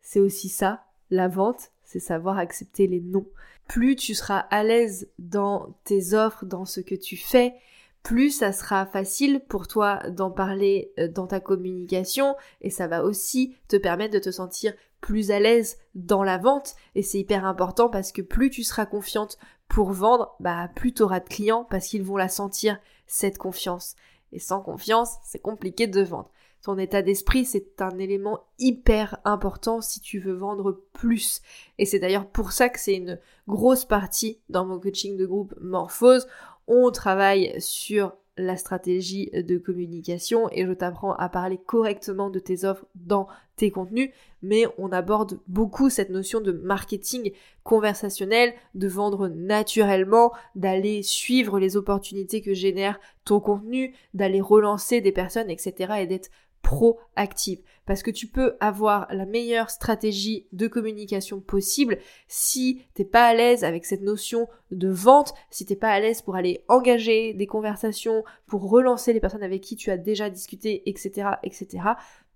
C'est 0.00 0.20
aussi 0.20 0.48
ça, 0.48 0.84
la 1.10 1.28
vente, 1.28 1.70
c'est 1.84 2.00
savoir 2.00 2.38
accepter 2.38 2.86
les 2.86 3.00
noms. 3.00 3.28
Plus 3.68 3.96
tu 3.96 4.14
seras 4.14 4.38
à 4.38 4.64
l'aise 4.64 5.08
dans 5.18 5.76
tes 5.84 6.14
offres, 6.14 6.44
dans 6.44 6.64
ce 6.64 6.80
que 6.80 6.94
tu 6.94 7.16
fais, 7.16 7.54
plus 8.02 8.30
ça 8.30 8.52
sera 8.52 8.86
facile 8.86 9.40
pour 9.48 9.68
toi 9.68 10.00
d'en 10.10 10.30
parler 10.30 10.92
euh, 10.98 11.08
dans 11.08 11.26
ta 11.26 11.40
communication 11.40 12.34
et 12.60 12.70
ça 12.70 12.88
va 12.88 13.04
aussi 13.04 13.54
te 13.68 13.76
permettre 13.76 14.14
de 14.14 14.18
te 14.18 14.30
sentir 14.30 14.74
plus 15.02 15.30
à 15.30 15.38
l'aise 15.38 15.76
dans 15.94 16.22
la 16.22 16.38
vente 16.38 16.74
et 16.94 17.02
c'est 17.02 17.18
hyper 17.18 17.44
important 17.44 17.90
parce 17.90 18.12
que 18.12 18.22
plus 18.22 18.48
tu 18.48 18.62
seras 18.62 18.86
confiante 18.86 19.36
pour 19.68 19.92
vendre, 19.92 20.34
bah 20.40 20.70
plus 20.74 20.94
tu 20.94 21.02
auras 21.02 21.20
de 21.20 21.28
clients 21.28 21.66
parce 21.68 21.88
qu'ils 21.88 22.04
vont 22.04 22.16
la 22.16 22.28
sentir 22.30 22.78
cette 23.06 23.36
confiance. 23.36 23.96
Et 24.32 24.38
sans 24.38 24.62
confiance, 24.62 25.16
c'est 25.24 25.40
compliqué 25.40 25.86
de 25.86 26.02
vendre. 26.02 26.30
Ton 26.62 26.78
état 26.78 27.02
d'esprit, 27.02 27.44
c'est 27.44 27.82
un 27.82 27.98
élément 27.98 28.44
hyper 28.58 29.18
important 29.24 29.80
si 29.80 30.00
tu 30.00 30.20
veux 30.20 30.32
vendre 30.32 30.80
plus. 30.92 31.42
Et 31.78 31.84
c'est 31.84 31.98
d'ailleurs 31.98 32.28
pour 32.28 32.52
ça 32.52 32.68
que 32.68 32.78
c'est 32.78 32.94
une 32.94 33.18
grosse 33.48 33.84
partie 33.84 34.40
dans 34.48 34.64
mon 34.64 34.78
coaching 34.78 35.16
de 35.16 35.26
groupe 35.26 35.54
Morphose 35.60 36.26
on 36.66 36.90
travaille 36.90 37.60
sur 37.60 38.14
la 38.42 38.56
stratégie 38.56 39.30
de 39.32 39.58
communication 39.58 40.48
et 40.52 40.66
je 40.66 40.72
t'apprends 40.72 41.14
à 41.14 41.28
parler 41.28 41.58
correctement 41.58 42.30
de 42.30 42.38
tes 42.38 42.64
offres 42.64 42.86
dans 42.94 43.26
tes 43.56 43.70
contenus, 43.70 44.10
mais 44.42 44.64
on 44.78 44.90
aborde 44.92 45.38
beaucoup 45.46 45.90
cette 45.90 46.10
notion 46.10 46.40
de 46.40 46.52
marketing 46.52 47.32
conversationnel, 47.62 48.54
de 48.74 48.88
vendre 48.88 49.28
naturellement, 49.28 50.32
d'aller 50.54 51.02
suivre 51.02 51.58
les 51.58 51.76
opportunités 51.76 52.40
que 52.40 52.54
génère 52.54 52.98
ton 53.24 53.40
contenu, 53.40 53.94
d'aller 54.14 54.40
relancer 54.40 55.00
des 55.00 55.12
personnes, 55.12 55.50
etc. 55.50 55.94
et 56.00 56.06
d'être 56.06 56.30
proactive. 56.62 57.60
Parce 57.84 58.02
que 58.02 58.10
tu 58.10 58.26
peux 58.26 58.56
avoir 58.60 59.06
la 59.12 59.26
meilleure 59.26 59.70
stratégie 59.70 60.46
de 60.52 60.68
communication 60.68 61.40
possible 61.40 61.98
si 62.28 62.82
t'es 62.94 63.04
pas 63.04 63.26
à 63.26 63.34
l'aise 63.34 63.64
avec 63.64 63.84
cette 63.84 64.02
notion 64.02 64.48
de 64.70 64.88
vente, 64.88 65.34
si 65.50 65.66
t'es 65.66 65.76
pas 65.76 65.90
à 65.90 66.00
l'aise 66.00 66.22
pour 66.22 66.36
aller 66.36 66.64
engager 66.68 67.34
des 67.34 67.46
conversations, 67.46 68.24
pour 68.46 68.70
relancer 68.70 69.12
les 69.12 69.20
personnes 69.20 69.42
avec 69.42 69.60
qui 69.60 69.76
tu 69.76 69.90
as 69.90 69.98
déjà 69.98 70.30
discuté, 70.30 70.88
etc., 70.88 71.30
etc., 71.42 71.84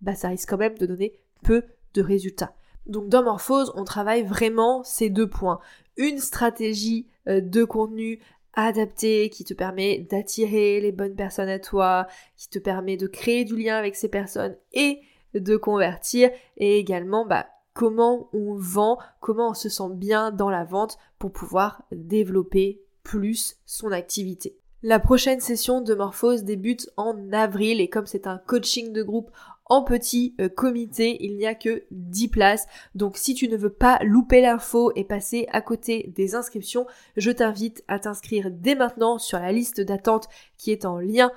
bah 0.02 0.14
ça 0.14 0.28
risque 0.28 0.50
quand 0.50 0.58
même 0.58 0.76
de 0.76 0.86
donner 0.86 1.14
peu 1.42 1.62
de 1.94 2.02
résultats. 2.02 2.54
Donc 2.86 3.08
dans 3.08 3.22
Morphose, 3.22 3.72
on 3.74 3.84
travaille 3.84 4.22
vraiment 4.22 4.82
ces 4.84 5.10
deux 5.10 5.28
points. 5.28 5.60
Une 5.96 6.18
stratégie 6.18 7.06
euh, 7.28 7.40
de 7.40 7.64
contenu 7.64 8.20
adapté, 8.56 9.30
qui 9.30 9.44
te 9.44 9.54
permet 9.54 9.98
d'attirer 10.10 10.80
les 10.80 10.92
bonnes 10.92 11.14
personnes 11.14 11.48
à 11.48 11.58
toi, 11.58 12.06
qui 12.36 12.48
te 12.48 12.58
permet 12.58 12.96
de 12.96 13.06
créer 13.06 13.44
du 13.44 13.56
lien 13.56 13.76
avec 13.76 13.94
ces 13.94 14.08
personnes 14.08 14.56
et 14.72 15.00
de 15.34 15.56
convertir, 15.56 16.30
et 16.56 16.78
également 16.78 17.26
bah, 17.26 17.46
comment 17.74 18.28
on 18.32 18.54
vend, 18.56 18.98
comment 19.20 19.50
on 19.50 19.54
se 19.54 19.68
sent 19.68 19.90
bien 19.92 20.30
dans 20.30 20.50
la 20.50 20.64
vente 20.64 20.98
pour 21.18 21.30
pouvoir 21.30 21.82
développer 21.92 22.82
plus 23.02 23.58
son 23.66 23.92
activité. 23.92 24.56
La 24.82 24.98
prochaine 24.98 25.40
session 25.40 25.80
de 25.80 25.94
Morphose 25.94 26.44
débute 26.44 26.90
en 26.96 27.32
avril 27.32 27.80
et 27.80 27.88
comme 27.88 28.06
c'est 28.06 28.26
un 28.26 28.38
coaching 28.38 28.92
de 28.92 29.02
groupe 29.02 29.30
en 29.68 29.82
petit 29.82 30.34
euh, 30.40 30.48
comité, 30.48 31.24
il 31.24 31.36
n'y 31.36 31.46
a 31.46 31.54
que 31.54 31.84
10 31.90 32.28
places. 32.28 32.66
Donc 32.94 33.16
si 33.16 33.34
tu 33.34 33.48
ne 33.48 33.56
veux 33.56 33.72
pas 33.72 33.98
louper 34.02 34.40
l'info 34.40 34.92
et 34.94 35.04
passer 35.04 35.46
à 35.50 35.60
côté 35.60 36.12
des 36.14 36.34
inscriptions, 36.34 36.86
je 37.16 37.30
t'invite 37.30 37.84
à 37.88 37.98
t'inscrire 37.98 38.50
dès 38.50 38.74
maintenant 38.74 39.18
sur 39.18 39.38
la 39.38 39.52
liste 39.52 39.80
d'attente 39.80 40.28
qui 40.56 40.70
est 40.70 40.84
en 40.84 40.98
lien 40.98 41.32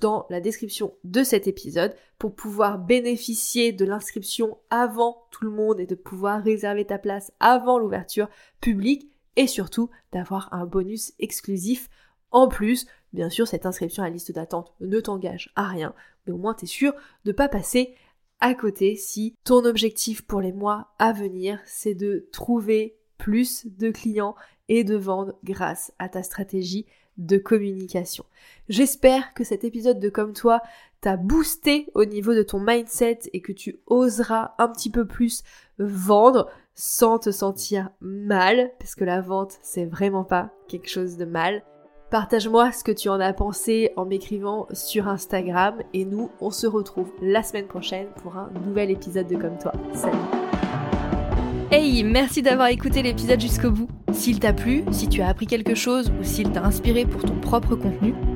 dans 0.00 0.26
la 0.30 0.40
description 0.40 0.94
de 1.04 1.22
cet 1.22 1.46
épisode 1.46 1.94
pour 2.18 2.34
pouvoir 2.34 2.78
bénéficier 2.78 3.72
de 3.72 3.84
l'inscription 3.84 4.56
avant 4.70 5.26
tout 5.30 5.44
le 5.44 5.50
monde 5.50 5.78
et 5.78 5.86
de 5.86 5.94
pouvoir 5.94 6.42
réserver 6.42 6.86
ta 6.86 6.98
place 6.98 7.32
avant 7.38 7.78
l'ouverture 7.78 8.28
publique 8.60 9.10
et 9.36 9.46
surtout 9.46 9.90
d'avoir 10.12 10.48
un 10.52 10.64
bonus 10.64 11.12
exclusif 11.18 11.90
en 12.30 12.48
plus. 12.48 12.86
Bien 13.12 13.28
sûr, 13.30 13.46
cette 13.46 13.66
inscription 13.66 14.02
à 14.02 14.06
la 14.06 14.12
liste 14.12 14.32
d'attente 14.32 14.72
ne 14.80 15.00
t'engage 15.00 15.52
à 15.54 15.68
rien, 15.68 15.94
mais 16.26 16.32
au 16.32 16.38
moins 16.38 16.54
tu 16.54 16.64
es 16.64 16.68
sûr 16.68 16.92
de 17.24 17.32
pas 17.32 17.48
passer 17.48 17.94
à 18.40 18.54
côté 18.54 18.96
si 18.96 19.34
ton 19.44 19.64
objectif 19.64 20.22
pour 20.22 20.40
les 20.40 20.52
mois 20.52 20.88
à 20.98 21.12
venir, 21.12 21.60
c'est 21.64 21.94
de 21.94 22.28
trouver 22.32 22.96
plus 23.16 23.66
de 23.66 23.90
clients 23.90 24.34
et 24.68 24.84
de 24.84 24.96
vendre 24.96 25.34
grâce 25.44 25.92
à 25.98 26.08
ta 26.08 26.22
stratégie 26.22 26.86
de 27.16 27.38
communication. 27.38 28.24
J'espère 28.68 29.34
que 29.34 29.44
cet 29.44 29.64
épisode 29.64 30.00
de 30.00 30.08
Comme 30.08 30.32
toi 30.32 30.62
t'a 31.00 31.16
boosté 31.16 31.88
au 31.94 32.04
niveau 32.04 32.34
de 32.34 32.42
ton 32.42 32.60
mindset 32.60 33.20
et 33.32 33.40
que 33.40 33.52
tu 33.52 33.78
oseras 33.86 34.54
un 34.58 34.68
petit 34.68 34.90
peu 34.90 35.06
plus 35.06 35.42
vendre 35.78 36.50
sans 36.74 37.18
te 37.18 37.30
sentir 37.30 37.90
mal, 38.00 38.72
parce 38.80 38.94
que 38.94 39.04
la 39.04 39.20
vente, 39.20 39.58
c'est 39.62 39.84
vraiment 39.84 40.24
pas 40.24 40.50
quelque 40.66 40.88
chose 40.88 41.16
de 41.16 41.24
mal. 41.24 41.62
Partage-moi 42.14 42.70
ce 42.70 42.84
que 42.84 42.92
tu 42.92 43.08
en 43.08 43.18
as 43.18 43.32
pensé 43.32 43.90
en 43.96 44.04
m'écrivant 44.04 44.68
sur 44.72 45.08
Instagram 45.08 45.82
et 45.94 46.04
nous, 46.04 46.30
on 46.40 46.52
se 46.52 46.68
retrouve 46.68 47.10
la 47.20 47.42
semaine 47.42 47.66
prochaine 47.66 48.06
pour 48.22 48.36
un 48.36 48.52
nouvel 48.64 48.92
épisode 48.92 49.26
de 49.26 49.34
Comme 49.34 49.58
toi. 49.58 49.72
Salut 49.92 50.16
Hey, 51.72 52.04
merci 52.04 52.40
d'avoir 52.40 52.68
écouté 52.68 53.02
l'épisode 53.02 53.40
jusqu'au 53.40 53.72
bout. 53.72 53.88
S'il 54.12 54.38
t'a 54.38 54.52
plu, 54.52 54.84
si 54.92 55.08
tu 55.08 55.22
as 55.22 55.28
appris 55.28 55.48
quelque 55.48 55.74
chose 55.74 56.12
ou 56.20 56.22
s'il 56.22 56.52
t'a 56.52 56.62
inspiré 56.62 57.04
pour 57.04 57.20
ton 57.20 57.34
propre 57.34 57.74
contenu, 57.74 58.14